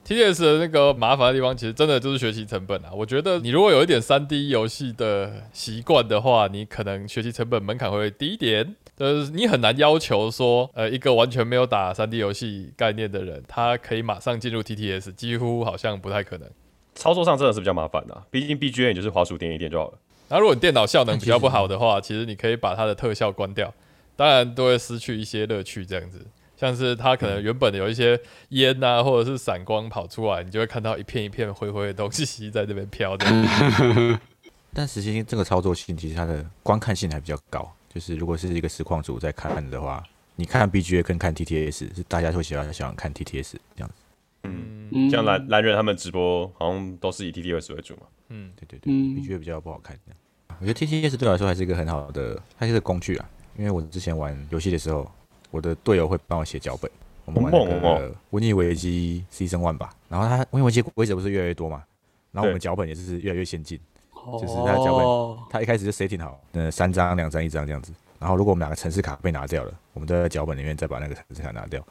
[0.07, 2.89] TTS 的那个麻烦的地方，其实真的就是学习成本啊。
[2.93, 8.73] 我觉得你如果有一点三 D 游戏的习惯的话，你可能学习成本门槛会低一点。
[8.95, 16.49] 就是你很难要求说，呃，一个完全没有打三 D 游戏概念的人，他可以马上进入 TTS，几乎好像不太可能。
[16.95, 19.99] 操作上真的是比较麻烦的啊，毕竟 BGA 你就是滑鼠点一点就好了。
[20.29, 23.73] 然后如果你电脑效能比较不好的话， 其实你可以把它的特效关掉，
[24.15, 25.85] 当然都会失去一些乐趣。
[25.85, 26.25] 这样子，
[26.57, 33.25] 像是它可能原本有一些烟啊，或者是闪光跑出来，你就会看到一片一片灰灰的东西在这边飘的。
[34.73, 37.71] 但实际性这个操作性，其实它的观看性还比较高。
[37.93, 40.03] 就是如果是一个实况组在看的话，
[40.35, 43.95] 你看 BGA 跟看 TTS 是大家会喜欢喜欢看 TTS 这样子。
[44.43, 48.01] 嗯，嗯像蓝蓝人他们直播好像都是以 TTS 为主嘛。
[48.29, 50.17] 嗯，对对对、嗯 b g a 比较不好看这样。
[50.59, 53.29] 我觉得 TTS 对我来说还是一个很好的，它是一个工具啊。
[53.57, 55.09] 因为我之前玩游戏的时候，
[55.51, 56.89] 我的队友会帮我写脚本。
[57.25, 61.83] 我们玩那个《瘟疫危机》Season One 吧，然后它瘟疫危机规则不是越来越多嘛，
[62.31, 63.79] 然后我们脚本也是越来越先进。
[64.13, 67.93] 就是它的脚本哦他一开始就 setting 好，呃，三张、两张、一张这样子。
[68.19, 71.81] 然后如果我们两个城市卡被拿掉了，我们都在脚本里面再把那个城市卡拿掉。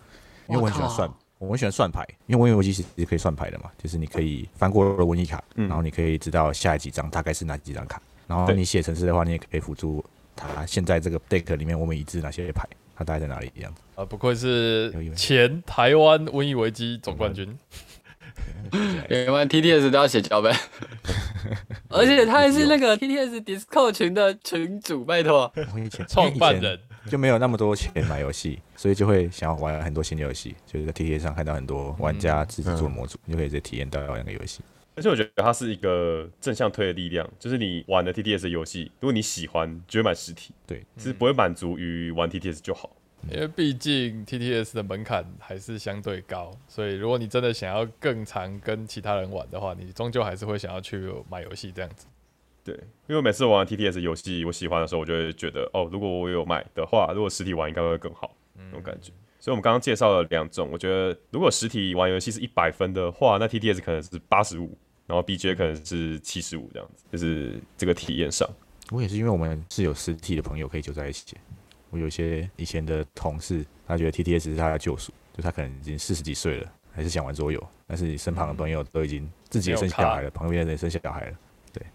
[0.49, 8.01] 因为我很喜欢算，我很喜欢算牌，因为瘟疫危机其实可以算牌的嘛，就是你可以翻过了瘟疫卡，嗯然后你可以知道下几张大概是哪几张卡。
[8.27, 13.73] 然后对你写城市的话，你也可以辅助它现在这个 deck 里面我们已知哪些牌，它大概在哪里一样。
[13.95, 17.57] 啊，不愧是前台湾瘟疫危机总冠军。
[19.09, 20.53] 连玩 TTS 都要写脚本，
[21.89, 25.51] 而且他还是那个 TTS Discord 群的群主，拜托。
[26.09, 26.79] 创办人
[27.09, 34.61] 就没有那么多钱买游戏，所以就会想要玩很多新的游戏，就是在 TTS 上看到很多玩家自己做模组，你就可以直接体验到那个游戏。
[34.97, 42.97] 而且我觉得它是一个正向推的力量，就是你玩的 TTS 游戏，如果你喜欢，就会买实体，对，是不会满足于玩 TTS 就好。
[43.31, 52.07] 因为毕竟 TTS 的门槛还是相对高，所以如果你真的想要更常跟其他人玩的话，你终究还是会想要去买游戏这样子。
[52.63, 52.75] 对，
[53.07, 59.13] 因为每次我玩 TTS 游戏，我喜欢的时候，我就会觉得，哦，如果我有买的话，如果实体玩应该会更好，那种感觉。
[59.39, 68.49] 所以我们刚刚介绍了两种，我觉得如果实体玩游戏是一百分的话，那 TTS 可能是八十五，然后 BJ 可能是七十五这样子，就是这个体验上。
[68.91, 71.37] 我也是因为我们是有实体的朋友可以揪在一起。
[71.91, 81.37] 我有一些以前的同事，他觉得 T T S 是他的救赎，就他可能已经四十几岁了，还是想玩桌游，但是你身旁的朋友都已经自己也生小孩了，旁边的人生小孩了，
[81.73, 81.87] 对，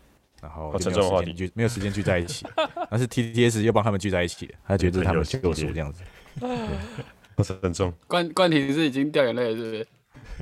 [0.41, 2.45] 然后好就没有时间聚，没有时间聚在一起，
[2.89, 6.03] 但是 T T S 又帮他们聚在一起了，他觉得这是他们的救赎这样子。
[7.35, 9.87] 好沉重，冠冠廷是已经掉眼泪了，是不是？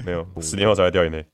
[0.05, 1.25] 没有，十年后才会掉眼泪。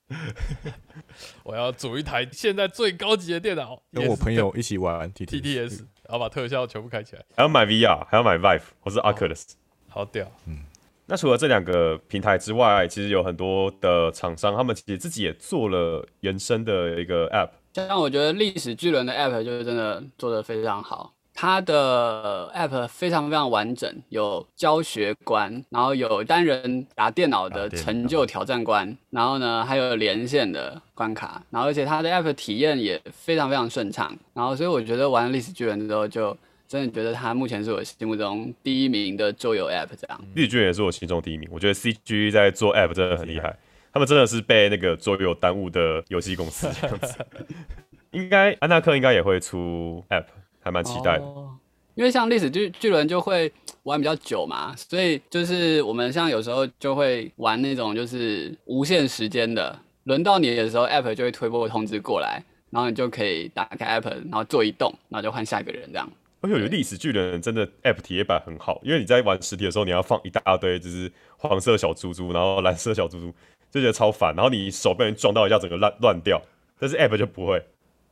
[1.43, 9.53] 我要组一台现在最高级的电脑，跟我朋友一起玩 T T TTS，然后把特效全部开起来，还要买 VR，还要买 Vive 或是 Oculus。
[9.87, 10.29] 好屌！
[10.47, 10.59] 嗯
[11.07, 17.51] 那除了这两个平台之外，其实有很多的厂商，他们其实自己也做了原生的一个 App。
[17.73, 36.35] 像我觉得历史巨轮的 App 就是真的做的非常好，它的 App 非常非常完整，有教学关，然后有单人打电脑的成就挑战关，然后呢还有连线的关卡，然后而且它的 App 体验也非常非常顺畅，然后所以我觉得玩了历史巨人之后，就
[36.69, 40.21] 真的觉得它目前是我心目中第一名的桌游 App 这样。
[40.35, 43.53] 绿巨人也是我心中第一名，我觉得 CG 在做 App 真的很厉害，
[43.91, 47.25] 他们真的是被那个桌游耽误的游戏公司这样子。
[48.11, 50.23] 应该安纳克应该也会出 App，
[50.65, 51.23] 还蛮期待的。
[51.23, 51.51] 哦
[51.95, 53.49] 因为像历史巨巨轮就会
[53.83, 66.05] 玩比较久嘛，所以就是我们像有时候就会玩那种就是无限时间的，轮到你的时候，App 就会推播通知过来，然后你就可以打开 App，然后做移动，然后就换下一个人这样。
[66.41, 73.33] 而且我觉得历史巨人真的 App 体验版很好，因为你在玩实体的时候，你要放一大堆就是黄色小猪猪，然后蓝色小猪猪，
[73.71, 76.41] 就觉得超烦，然后你手被人撞到一下，整个乱乱掉。
[76.77, 77.65] 但是 App 就不会，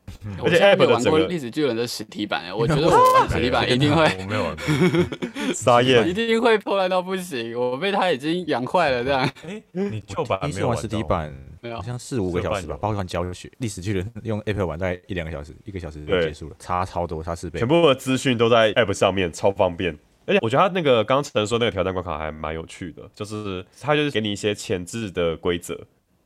[0.38, 4.64] 而且我现在 App 没玩过的整个历史巨人的实体版，哎 我觉得我玩实体版一定会我没有玩过。
[5.50, 9.30] 一撒野，定会破烂到不行，我被他已经养坏了这样。
[9.46, 13.52] 哎你旧版没有第一次玩实体，版没有好像四五个小时吧，包括教学。
[13.58, 17.68] 历史巨人用 App 玩大概一两个小时，一个小时就结束了，差超多，差四倍全。
[17.68, 19.98] 部的资讯都在 App 上面，超方便。
[20.26, 25.78] 而且我觉得他那个刚刚陈说那个挑战关卡还蛮有趣的，就是他就是给你一些前置的规则，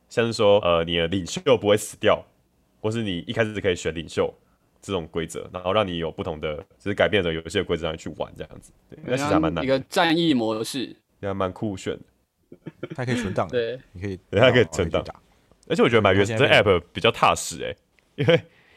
[0.08, 2.24] 像是说呃你的领袖不会死掉，
[2.80, 4.32] 或是你一开始可以选领袖
[4.80, 8.72] 这种规则，然后让你有不同的就是改变着游戏的规则让你去玩这样子。
[8.88, 12.02] 对，那其实还蛮难一，个战役模式，也还蛮酷炫的。
[12.94, 15.04] 它还可以存档，对，你可以，对它可以哦存档
[15.68, 17.76] 而且我觉得买原生 App 比较踏实哎、
[18.14, 18.34] 因为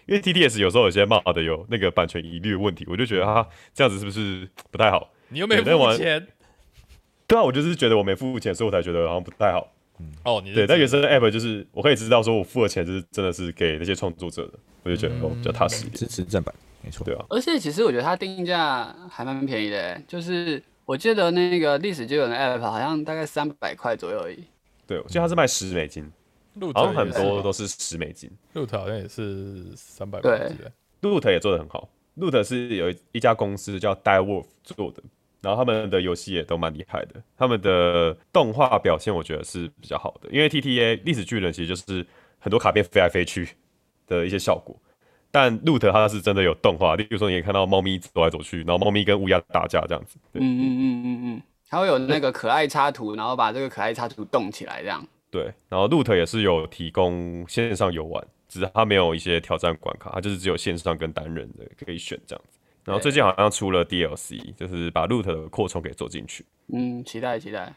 [0.07, 5.09] 因为 TTS 有时候有些骂的有那个版权疑虑问题，我就觉得啊这样子是不是不太好？
[5.29, 5.63] 你又没付
[5.95, 6.27] 钱
[7.27, 9.71] 对啊，我就是觉得我没付钱，所以我才觉得好像不太好。
[10.23, 15.95] 哦，你对，但原生的 App 就是我可以知道说我付的钱就是真的是给那些创作者的，我就觉得哦比较踏实一点。
[15.95, 17.03] 支持正版，没错。
[17.05, 24.43] 对啊，而且其实我觉得它定价还蛮便宜的，欸就是我记得那个历史巨人的 app 好像大概三百块左右而已。
[24.87, 26.11] 对，我记得它是卖十美金，
[26.55, 28.29] 路好像很多都是十美金。
[28.53, 30.71] 路特好像也是三百对块之类。
[31.01, 35.01] Loot 也做的很好，Loot 是有一家公司叫 Die Wolf 做的，
[35.41, 42.05] 然后他们的游戏也都蛮厉害的，他们的动画表现我觉得是比较好的，因为 TTA 历史巨人其实就是
[42.39, 43.49] 很多卡片飞来飞去
[44.07, 44.75] 的一些效果，
[45.31, 50.41] 但 Loot 它是真的有动画，例如说你可以看到猫咪走来走去，然后猫咪跟乌鸦打架这样子，对。
[50.41, 55.05] 嗯嗯嗯嗯嗯，它会有那个可爱插图，然后把这个可爱插图动起来，这样。
[55.31, 62.59] 对，然后 Loot 也是有提供线上游玩，只是它没有一些挑战关卡，它就是只有线上跟单人的可以选这样子。
[62.83, 66.45] 然后最近好像出了 DLC，就是把 Root 的扩充给做进去。
[66.73, 67.73] 嗯，期待期待。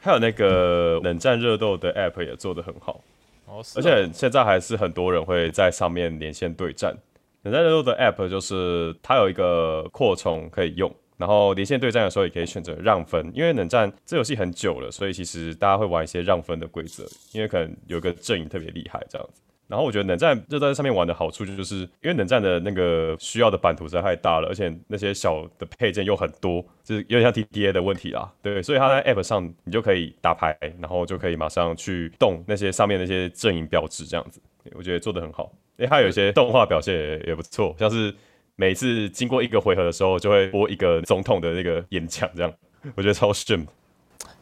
[0.00, 3.00] 还有那个冷战热斗的 App 也做得很好，
[3.46, 6.94] 哦，是而哦且现在还是很多人会在上面连线对战。
[7.42, 19.40] 冷战热斗的 App 就是它有一个扩充可以用，然后连线对战的时候也可以选择让分，因为冷战这游戏很久了，所以其实大家会玩一些让分的规则，因为可能有一个阵营特别厉害这样子。
[19.66, 28.30] 然后我觉得冷战热斗在上面玩的好处就是，因为冷战的那个需要的版图实在太大了，而且那些小的配件又很多，就是有点像 TDA 的问题啦。
[28.42, 34.40] 对，所以它在 App 上你就可以打牌，然后就可以马上去动那些上面那些阵营标志，这样子，
[34.74, 35.50] 我觉得做的很好。
[35.76, 38.14] 因为，它有一些动画表现也也不错，像是
[38.56, 42.52] 每次经过一个回合的时候，就会播一个总统的那个演讲，这样
[42.94, 43.66] 我觉得超炫。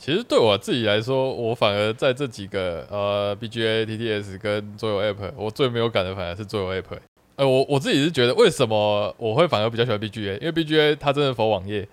[0.02, 6.98] 其实对我自己来说，我反而在这几个呃 BGA、TTS 跟桌游 App，我最没有感的反而是桌游 App。
[7.36, 10.40] 呃，我我自己是觉得，为什么我会反而比较喜欢 BGA？
[10.40, 11.86] 因为 BGA 它真的否网页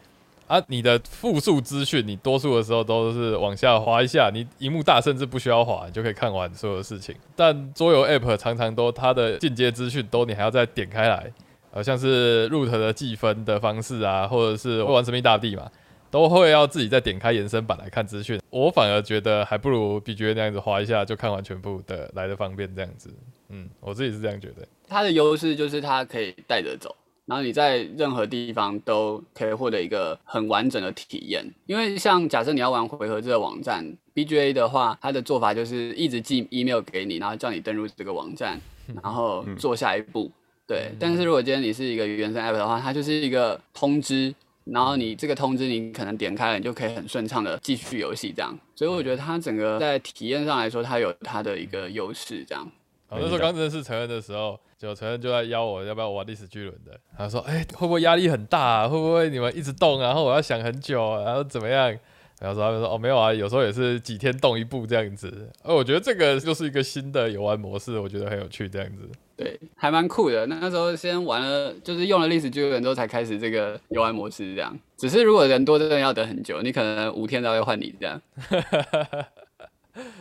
[0.47, 7.16] 啊，你的复述资讯，你多数的时候都是往下滑一下，你荧幕大甚至不需要滑，你就可以看完所有的事情。
[7.36, 11.32] 但桌游 App 常常都它的进阶资讯都你还要再点开来，
[11.70, 15.70] 呃，像是 root 的计分的方式啊，或者是会玩神秘大地嘛，
[16.12, 18.39] 都会要自己再点开延伸版来看资讯。
[18.49, 23.10] 我反而觉得还不如 BGA 那样子划一下就看完全部的来的方便这样子。
[23.49, 24.68] 嗯，我自己是这样觉得。
[24.88, 26.95] 它的优势就是它可以带着走，
[27.26, 31.45] 然后你在任何地方都可以获得一个很完整的体验。
[31.68, 33.86] 因为像假设你要玩回合制的网站
[34.16, 38.60] ，BGA 的话，它的做法就是一直寄 email 给你，然后叫你登录这个网站，
[39.03, 40.32] 然后做下一步。
[40.68, 44.34] 对，但是如果今天你是一个原生 app 的话，它就是一个通知，
[44.66, 48.57] 然后你这个通知你可能点开了，你就可以很顺畅的继续游戏这样。
[48.76, 52.70] 所以我觉得它整个在体验上来说，它有它的一个优势这样。
[53.07, 56.99] 好，那时候刚认识陈恩的时候，就陈恩就在邀我要不要玩历史巨轮的。
[57.18, 58.88] 他说：“哎、会不会压力很大、啊？
[58.88, 61.89] 会不会你们一直动，然后我要想很久，啊然后怎么样？”
[62.39, 69.10] 然后说他们说：“哦，没有啊，有时候也是几天动一步这样子。”而，我觉得这个就是一个新的游玩模式，我觉得很有趣这样子。
[69.39, 70.45] 对，还蛮酷的。
[70.47, 74.77] 那那时候先玩了，就是用了历史巨人之后才开始这个游玩模式这样。
[74.97, 78.21] 只是如果人多，真的要等很久，你可能五天才会换你这样。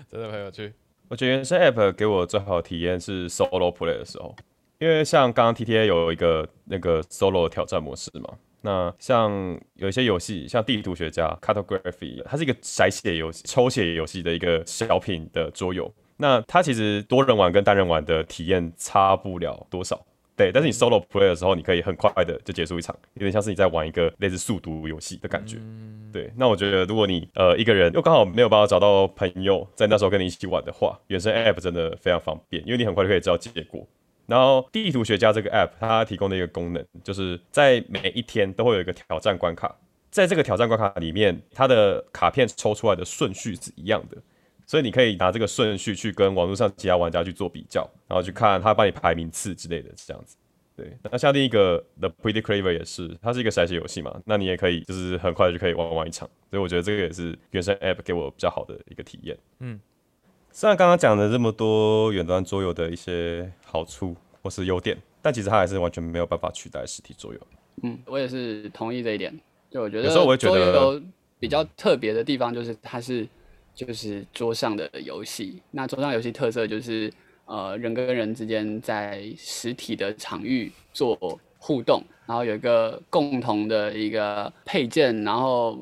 [0.08, 0.72] 真的很有趣。
[1.08, 4.36] 我觉得原生 App 给我最好的体验是 Solo Play 的时候，
[4.78, 15.92] 因为像刚刚 TTA 有一个那个 Solo 挑战模式嘛，那像有一些游戏，像地图学家 Cartography，它是一个筛写游戏、抽写游戏的一个小品的桌游。
[16.18, 20.04] 那它其实多人玩跟单人玩的体验差不了多少，
[20.36, 20.52] 对。
[20.52, 25.56] 但是你 Solo Play 的时候，你可以很快的就结束一场，有点像是你在玩一个类似速读游戏的感觉。
[26.12, 33.86] 对，那我觉得如果你呃一个人又刚好没有办法找到朋友在那时候跟你一起玩的话，原生 App 真的非常方便，因为你很快就可以知道结果。
[34.26, 39.74] 然后地图学家这个 app 它提供的一个功能，就是在每一天都会有一个挑战关卡，
[40.10, 44.18] 在这个挑战关卡里面，它的卡片抽出来的顺序是一样的，
[44.68, 50.36] 所以你可以拿这个顺序去跟网络上其他玩家去做比较，然后去看他帮你排名次之类的这样子。
[50.76, 59.36] 对，那像另一个 The Pretty Clever 也是，它是一个筛选游戏嘛，那你也可以就是很快就可以玩玩一场，所以我觉得这个也是原生 app 给我比较好的一个体验。
[59.60, 59.80] 嗯，
[60.52, 67.40] 虽然刚刚讲了这么多远端桌游的一些好处或是优点，但其实它还是完全没有办法取代实体桌游。
[67.82, 69.34] 嗯，我也是同意这一点。
[69.70, 71.02] 就我觉得，有时候我会觉得桌游
[71.40, 73.26] 比较特别的地方就是它是
[73.78, 75.62] 就是桌上的游戏。
[75.70, 77.08] 那桌上游戏特色就是
[77.44, 81.16] 呃人跟人之间在实体的场域做
[81.58, 85.78] 互动，然后有一个共同的一个配件，然后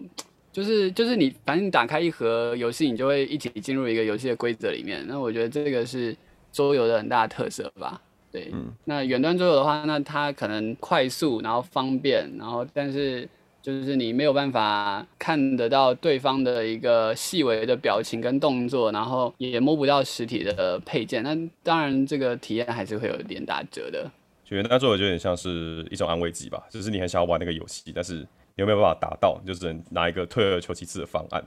[0.53, 5.03] 就是就是你反正你打开一盒游戏，你就会一起进入一个游戏的规则里面。
[5.09, 6.14] 那我觉得这个是
[6.53, 7.99] 桌游的很大的特色吧。
[8.30, 8.53] 对，
[8.84, 13.26] 那远端桌游的话，那它可能快速，然后方便，然后但是
[13.67, 24.09] 就是你没有办法看得到对方的一个细微的表情跟动作，然后也摸不到实体的配件，那当然这个体验还是会有点打折的。
[24.45, 28.27] 就远端桌游就有点像是一种安慰剂吧，就是你很想要玩那个游戏，但是你
[28.59, 31.45] 有没有办法达到，就只能拿一个退而求其次的方案。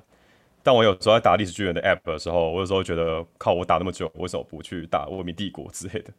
[0.61, 6.11] 但我有时候在打历史巨人的 app 的时候，我有时候觉得靠，我打那么久，为什么不去打文明帝国之类的？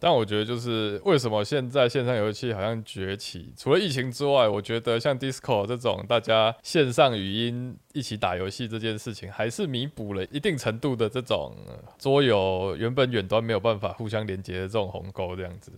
[0.00, 11.54] 但我觉得就是为什么现在线上游戏好像崛起，除了疫情之外，我觉得像 Discord 这种大家线上语音一起打游戏这件事情，还是弥补了一定程度的这种
[11.98, 15.70] 桌游原本远端没有办法互相连接的这种鸿沟，这样子。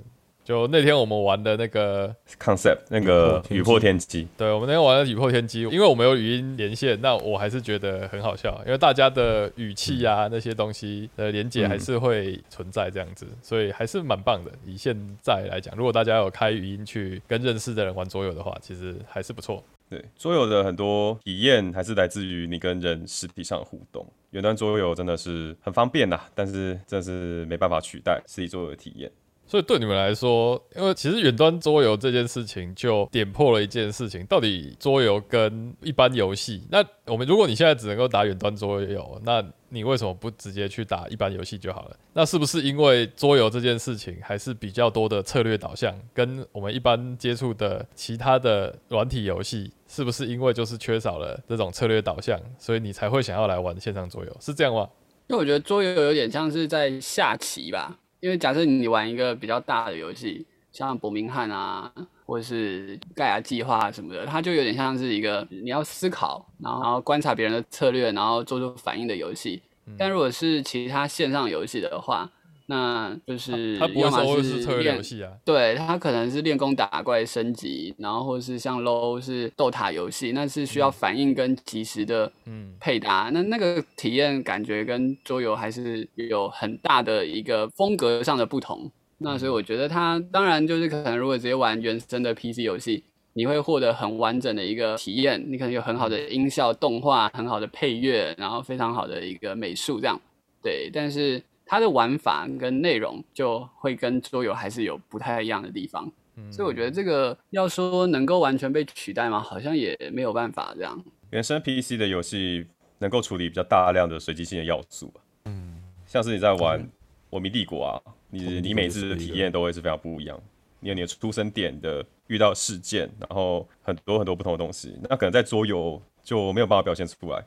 [0.45, 14.51] 就那天我们玩的那个 concept 那个雨破天机，对我们那天玩的雨破天机，因为我们有语音连线，那我还是觉得很好笑，因为大家的语气啊那些东西的连接还是会存在这样子，所以还是蛮棒的。
[14.67, 19.63] 以现在来讲，如果大家有开语音去跟认识的人玩桌游的话，其实还是不错。
[19.89, 24.05] 对，桌游的很多体验还是来自于你跟人实体上的互动。
[24.31, 29.13] 远端桌游真的是很方便呐，但是真的是没办法取代实体桌游的体验。
[29.47, 41.97] 所以对你们来说，因为其实远端桌游这件事情就点破了一件事情：到底桌游跟一般游戏，那我们如果你现在只能够打远端桌游，那你为什么不直接去打一般游戏就好了？
[42.15, 54.37] 那是不是因为桌游这件事情还是比较多的策略导向，跟我们一般接触的其他的软体游戏，是不是因为就是缺少了这种策略导向，所以你才会想要来玩线上桌游？
[54.41, 54.89] 是这样吗？
[55.29, 57.99] 因为我觉得桌游有点像是在下棋吧。
[58.23, 61.93] 因为假设你玩一个比较大的游戏，像伯明翰啊，
[62.25, 69.61] 或者是盖亚计划什么的，它就有点像是一个你要思考，然后观察别人的策略，然后做出反应的游戏。
[69.99, 72.31] 但如果是其他线上游戏的话，
[72.67, 82.75] 那就是他不会是策略游戏啊，对，他可能是练功打怪升级，然后或是像 low 是斗塔游戏，那是需要反应跟及时的嗯。
[82.81, 88.91] 配搭，那那个体验感觉跟桌游还是有很大的一个风格上的不同。
[89.19, 93.05] 那所以我觉得他当然就是可能如果直接玩原生的 PC 游戏，
[93.35, 100.21] 你会获得很完整的一个体验，你可能有很好的音效、动画、很好的配乐，然后非常好的一个美术这样，
[100.61, 101.41] 对，但是。
[101.73, 106.13] 它的玩法跟内容就会跟桌游还是有不太一样的地方，
[106.51, 109.41] 所以我觉得这个要说能够完全被取代吗？
[109.41, 111.03] 好像也没有办法这样。
[111.31, 112.67] 原生 PC 的游戏
[112.99, 115.11] 能够处理比较大量的随机性的要素，
[115.47, 116.79] 嗯，像是你在玩
[117.31, 120.39] 《文明帝国》啊，你你每次的体验都会是非常不一样，
[120.79, 127.43] 你有你的出生点的遇到事件，然后很多很多不同的东西，那可能在桌游就没有办法表现出来。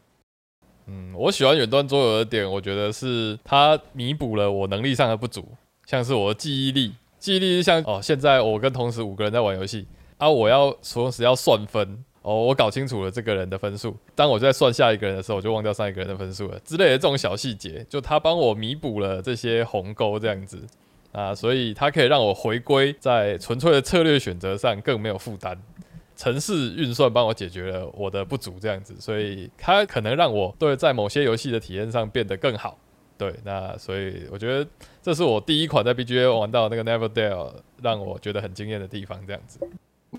[0.88, 5.48] 嗯，我喜欢远端桌游的点，我觉得是它弥补了我能力上的不足，
[5.86, 20.62] 像是我的记忆力，记忆力像哦，现在我跟同时五个人在玩游戏，啊，我要同时要算分，哦，我搞清楚了这个人的分数，当我在算下一个人的时候，我就忘掉上一个人的分数了，之类的这种小细节，就他帮我弥补了这些鸿沟，这样子
[21.12, 25.58] 啊，所以它可以让我回归在纯粹的策略选择上更没有负担。
[26.16, 32.78] 城市运算帮我解决了我的不足，这样子，所以它可能让我对在某些游戏的体验上变得更好。
[33.18, 34.68] 对，那所以我觉得
[35.02, 39.60] 这是我第一款在 BGA 玩到那个 Neverdale 让我觉得很惊艳的地方，这样子。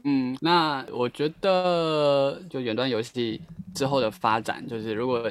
[0.04, 3.40] 嗯，那我觉得就远端游戏
[3.74, 5.30] 之后的发展，就是如果。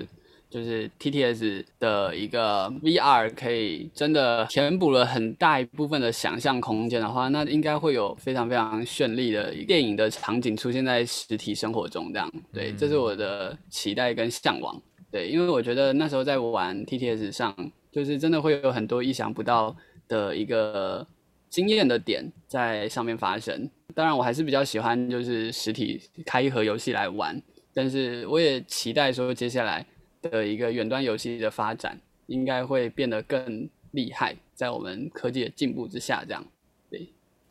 [0.49, 12.13] 就是 T T S 的一个 V R 可以真的填补了很大一部分的想象空间的话，那应该会有非常非常绚丽的电影的场景出现在实体生活中。
[12.13, 14.81] 这样，对，这是我的期待跟向往。
[15.11, 17.55] 对，因为我觉得那时候在玩 T T S 上，
[17.91, 19.75] 就是真的会有很多意想不到
[20.07, 21.05] 的一个
[21.49, 23.69] 经验的点在上面发生。
[23.93, 27.41] 当然，我还是比较喜欢就是实体开一盒游戏来玩，
[27.73, 29.85] 但是我也期待说接下来
[30.29, 36.45] 的一个远端游戏的发展应该会变得更厉害，在我们科技的进步之下，这样。
[36.89, 37.07] 对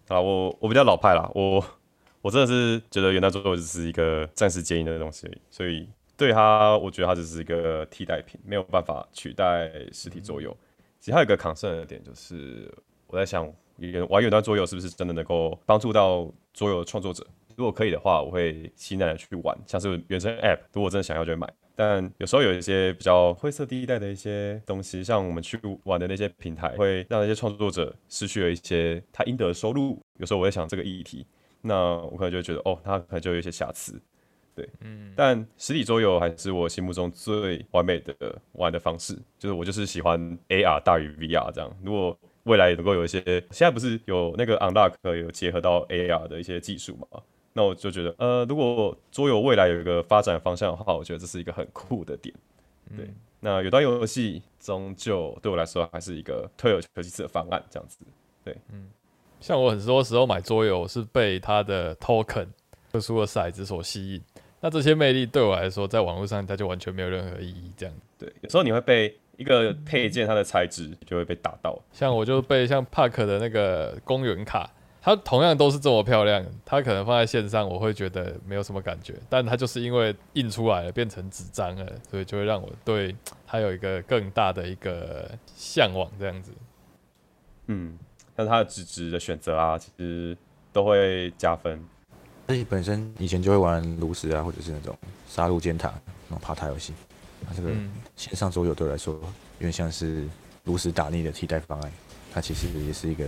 [0.09, 1.65] 啊，我我比较老派啦，我
[2.21, 10.57] 我真的是觉得远端桌游只是一个暂时接应的东西所以对它，我觉得它只是一个替代品，没有办法取代实体桌游。
[11.01, 12.73] 其实还有一个抗胜的点就是，
[13.07, 13.45] 我在想，
[14.09, 17.27] 玩远端桌游是不是真的能够帮助到桌游创作者？
[17.57, 21.53] 如果可以的话，我会期待的去玩，像是原生 App，如果真的想要就会买。
[21.77, 30.01] 但有时候有一些比较灰色地带的一些东西，像我们去玩的那些平台，会让那些创作者失去了一些他应得的收入。
[30.19, 31.27] 有时候我在想这个议题，
[31.63, 34.01] 那我可能就觉得，哦，他可能就有一些瑕疵，
[34.55, 35.13] 对，嗯。
[35.17, 38.15] 但实体桌游还是我心目中最完美的
[38.53, 41.77] 玩的方式，就是我就是喜欢 AR 大于 VR 这样。
[41.83, 43.21] 如果未来能够有一些，
[43.51, 47.21] 现在不是有那个 Unlock 有结合到 AR 的一些技术嘛？
[47.57, 52.35] 那我就觉得，呃，如果桌游未来有一个发展方向的话，我觉得这是一个很酷的点。
[52.97, 57.99] 对，那有端游戏终究对我来说还是一个退而求其次的方案，这样子。
[58.43, 58.89] 对，嗯，
[59.41, 62.49] 像我很多时候买桌游是被它的 token
[62.91, 64.23] 特殊的骰子所吸引，
[64.61, 67.71] 那这些魅力对我来说，在网络上它就完全没有任何意义。
[67.77, 74.69] 这样，对，有时候你会被一个配件它的材质就会被打到，像我就被像 Park 的那个公园卡。
[75.05, 83.15] 它同样都是这么漂亮，它可能放在线上我会觉得没有什么感觉，但它就是因为印出来了变成纸张了，所以就会让我对
[83.47, 86.51] 它有一个更大的一个向往这样子。
[87.67, 87.99] 嗯，
[88.35, 90.35] 但是它的纸质的选择啊，其实
[90.73, 91.79] 都会加分。
[92.49, 94.97] 自己本身以前就会玩炉石啊，或者是那种
[95.29, 95.93] 杀戮尖塔
[96.29, 96.95] 那种爬塔游戏，
[97.47, 97.71] 它这个
[98.17, 99.21] 线上桌游对我来说，有
[99.59, 100.27] 点像是
[100.65, 101.93] 炉石打逆的替代方案。
[102.33, 103.27] 它其实也是一个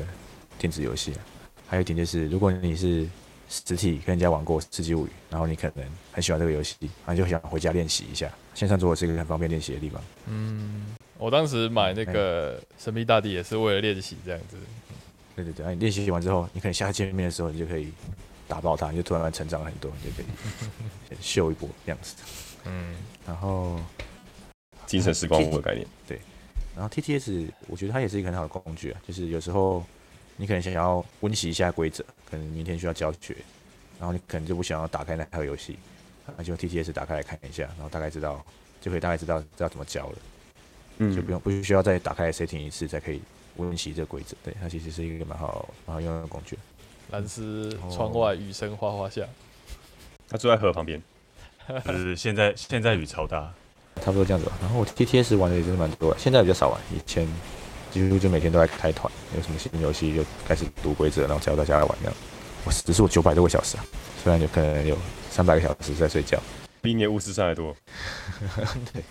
[0.59, 1.20] 电子游戏啊。
[1.69, 3.07] 还有一点就是，如果你是
[3.49, 8.31] 实体跟人家玩过《世纪物语》，然后你可能很喜欢这个游戏，然后就想回家练习一下。
[8.55, 10.03] 线上桌是一个很方便练习的地方。
[10.27, 10.87] 嗯，
[11.19, 14.57] 我当时买那个《神秘大地》也是为了练习这样子。
[15.35, 17.93] 对对对，你练习完之后，你可能下次见面的时候，你就可以
[18.49, 22.14] 打爆它，你就突然成长了很多，你就可以 秀一波这样子。
[22.64, 22.95] 嗯，
[23.27, 23.79] 然后
[24.87, 25.87] 精神时光屋的概念。
[26.09, 26.21] 对，
[26.75, 29.85] 然后 TTS 我觉得它也是一个很好的工具啊，就是有时候。
[30.37, 33.34] 你可能想要温习一下规则，可能明天需要教学，
[33.99, 35.78] 然后你可能就不想要打开那套游戏，
[36.37, 38.45] 那就 T T S 打开来看一下，然后大概知道，
[38.80, 40.18] 就可以大概知道知道怎么教了，
[40.99, 43.22] 嗯，就不用不需要再打开 setting 一次才可以
[43.57, 46.59] 温习这个规则，对，它其实是一个蛮好蛮好用的工具。
[47.11, 49.26] 蓝斯窗外雨声哗哗下，
[50.28, 51.03] 他住在河旁边，
[51.87, 53.55] 就是现在现在雨超大，
[54.03, 54.59] 差不多这样子吧。
[54.61, 57.26] 然后我 T T S 玩的也真的蛮多，现在比较少玩，以前。
[57.97, 62.14] 几乎就每天都在开团，有什么新游戏就开始读规则，然后教大家来玩这样。
[62.66, 63.84] 我只是我九百多个小时啊，
[64.22, 64.99] 虽然有可能有
[65.30, 66.38] 三百个小时在睡觉，
[66.82, 67.74] 比你巫师上还多。
[68.92, 69.03] 对。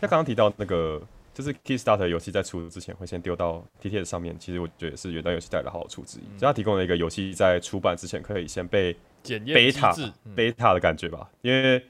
[0.00, 1.00] 那刚刚提到那个，
[1.32, 6.38] 就是 Kickstarter 游戏在出之前会先丢到 TTS 上面，其实我觉得是原端游戏带来的好处之一。
[6.38, 11.82] 就它提供了一个游戏在出版之前可以先被检验 beta beta 的感觉吧，因为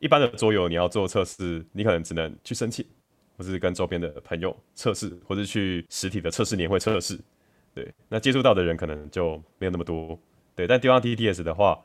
[0.00, 2.84] 一般的桌游你要做测试，你可能只能去申请。
[3.40, 7.18] 或是跟周边的朋友测试，或是去实体的测试年会测试，
[7.74, 10.18] 对，那接触到的人可能就没有那么多，
[10.54, 10.66] 对。
[10.66, 11.80] 但丢上 TTS 的话，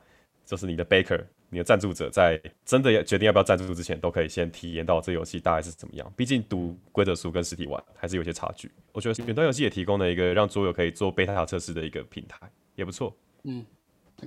[0.46, 6.14] 就是你的 baker，你的赞助者在真的决定要不要赞助之前，都可以先体验到这游戏大概是怎么样。
[6.18, 8.70] 毕竟读规则书跟实体玩还是有些差距。
[8.92, 12.38] 我觉得远端游戏也提供了一个让桌友可以做 beta 测试的一个平台，
[12.76, 13.16] 也不错。
[13.44, 13.66] 嗯，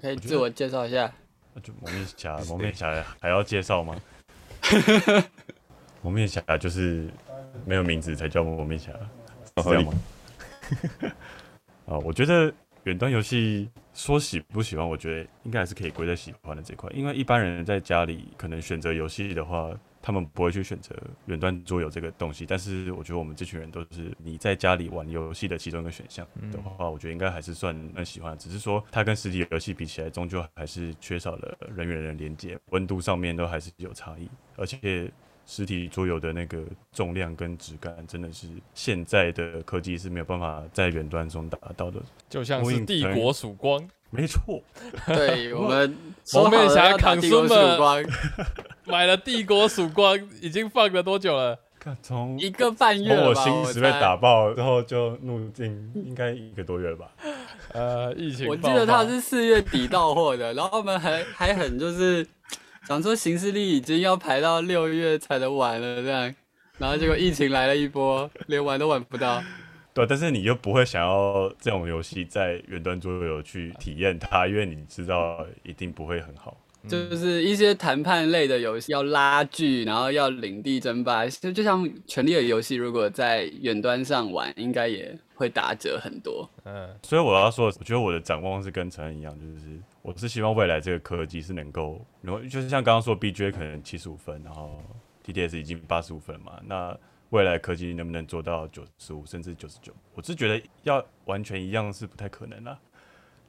[0.01, 1.15] 可以自我介绍一下。
[1.53, 4.01] 那就蒙面侠，蒙面侠还要介绍吗？
[6.03, 7.09] 蒙面侠就是
[7.67, 8.93] 没有名字才叫蒙面侠，
[9.57, 9.93] 是这样吗？
[11.87, 12.53] 啊，我觉得
[12.85, 16.89] 远端游戏说喜不喜欢，我觉得应该还是可以归在喜欢的这块。
[16.95, 19.71] 因为一般人在家里可能选择游戏的话，
[20.01, 20.95] 他们不会去选择
[21.27, 22.47] 远端桌游这个东西。
[22.47, 28.39] 但是我觉得我们这群人都是你在家里玩游戏的其中一个选项的话，我觉得应该还是算很喜欢。
[28.39, 35.11] 只是说它跟实体游戏比起来，终究还是缺少了人与人的连接，温度上面都还是有差异，而且。
[35.51, 36.59] 实体桌游的那个
[36.93, 41.99] 重量跟质感，真的是现在的科技是没有办法在远端中达到的。
[42.29, 44.63] 就像是帝国曙光， 没错。
[45.07, 45.97] 对 我们
[46.35, 48.05] 蒙面侠扛帝国曙光，
[48.85, 51.59] 买了帝国曙光，已经放了多久了？
[52.03, 57.11] 从一个半月我心直被打爆之后就入境，应该一个多月了吧？
[57.73, 62.27] 呃，疫情，我记得他是四月底到货的，然后我们还还很就是。
[62.89, 66.35] 想说行事历已经要排到六月才能玩了，这样，
[66.79, 69.43] 然后结果疫情来了一波，连玩都玩不到。
[69.93, 76.57] 对，但是你又不会想要这种游戏在远端桌游去体验它，因为你知道一定不会很好。
[76.87, 86.49] 就是一些谈判类的游戏要拉锯，然后要领地争霸，就就像《权力的游戏》，如果在远端上玩，应该也会打折很多。
[86.65, 94.81] 嗯，所以我要说，我觉得我的展望是跟陈恩一样，就是我是希望未来这个科技是能够，然后就是像刚刚说，BJ 可能七十五分，然后
[95.27, 96.97] TTS 已经八十五分了嘛，那
[97.31, 99.93] 未来科技能不能做到九十五甚至九十九？
[100.15, 102.79] 我是觉得要完全一样是不太可能啦。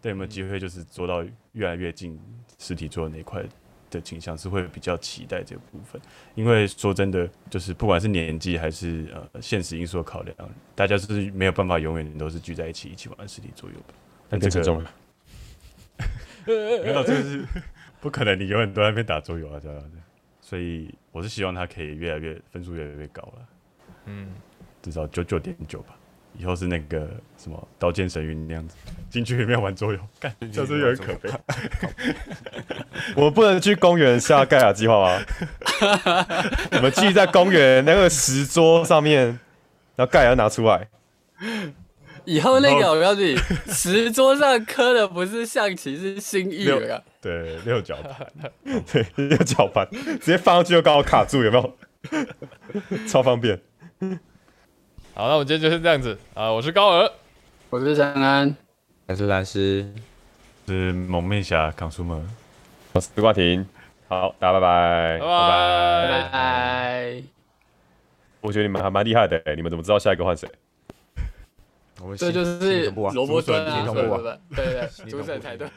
[0.02, 1.24] 对，有没有机会就是做到
[1.54, 2.20] 越来越近
[2.58, 3.44] 实体做的那一块
[3.90, 6.02] 的倾向，是会比较期待这个部分。
[6.36, 10.36] 因为说真的，就是不管是年纪还是呃现实因素的考量，
[10.76, 13.94] 大家是没有办法永远都是聚在一起一起玩实体桌游的。
[14.30, 14.92] 那这个重了。
[16.46, 17.46] 没有，这个是
[18.00, 19.98] 不可能，你永远都在那边打桌游啊，这样子。
[20.42, 23.48] 所以我是希望他可以越来越分数越来越高了，
[24.06, 24.30] 嗯，
[24.82, 25.96] 至少九九点九吧。
[26.38, 28.76] 以后是那个什么《刀剑神域》那样子，
[29.10, 31.30] 进去里面玩桌游， 干，这是有点可悲。
[33.16, 35.26] 我们不能去公园下盖亚计划吗？
[36.74, 39.28] 我们聚在公园那个石桌上面，
[39.96, 40.88] 然后盖亚拿出来。
[42.26, 43.36] 以后那个我告诉你，
[43.68, 47.04] 石桌上刻的不是象棋，是心意了。
[47.22, 48.28] 对，六角盘，
[48.92, 51.76] 对，六角盘，直接放上去就刚好卡住，有没有？
[53.08, 53.60] 超方便。
[55.20, 56.50] 好，那我们今天就是这样子啊！
[56.50, 57.12] 我是高尔，
[57.70, 58.56] 我是陈安，
[59.06, 59.86] 我是蓝斯，
[60.66, 62.26] 是蒙面侠康叔们，
[62.94, 63.68] 我是挂婷。
[64.08, 67.24] 好，大家拜拜，拜拜拜拜。
[68.40, 70.50] 我觉得你们还蛮厉害的，你们怎么知道下一个换谁？
[72.02, 74.08] 我们这就是萝卜蹲啊，对对
[74.56, 75.68] 对对，主审才对。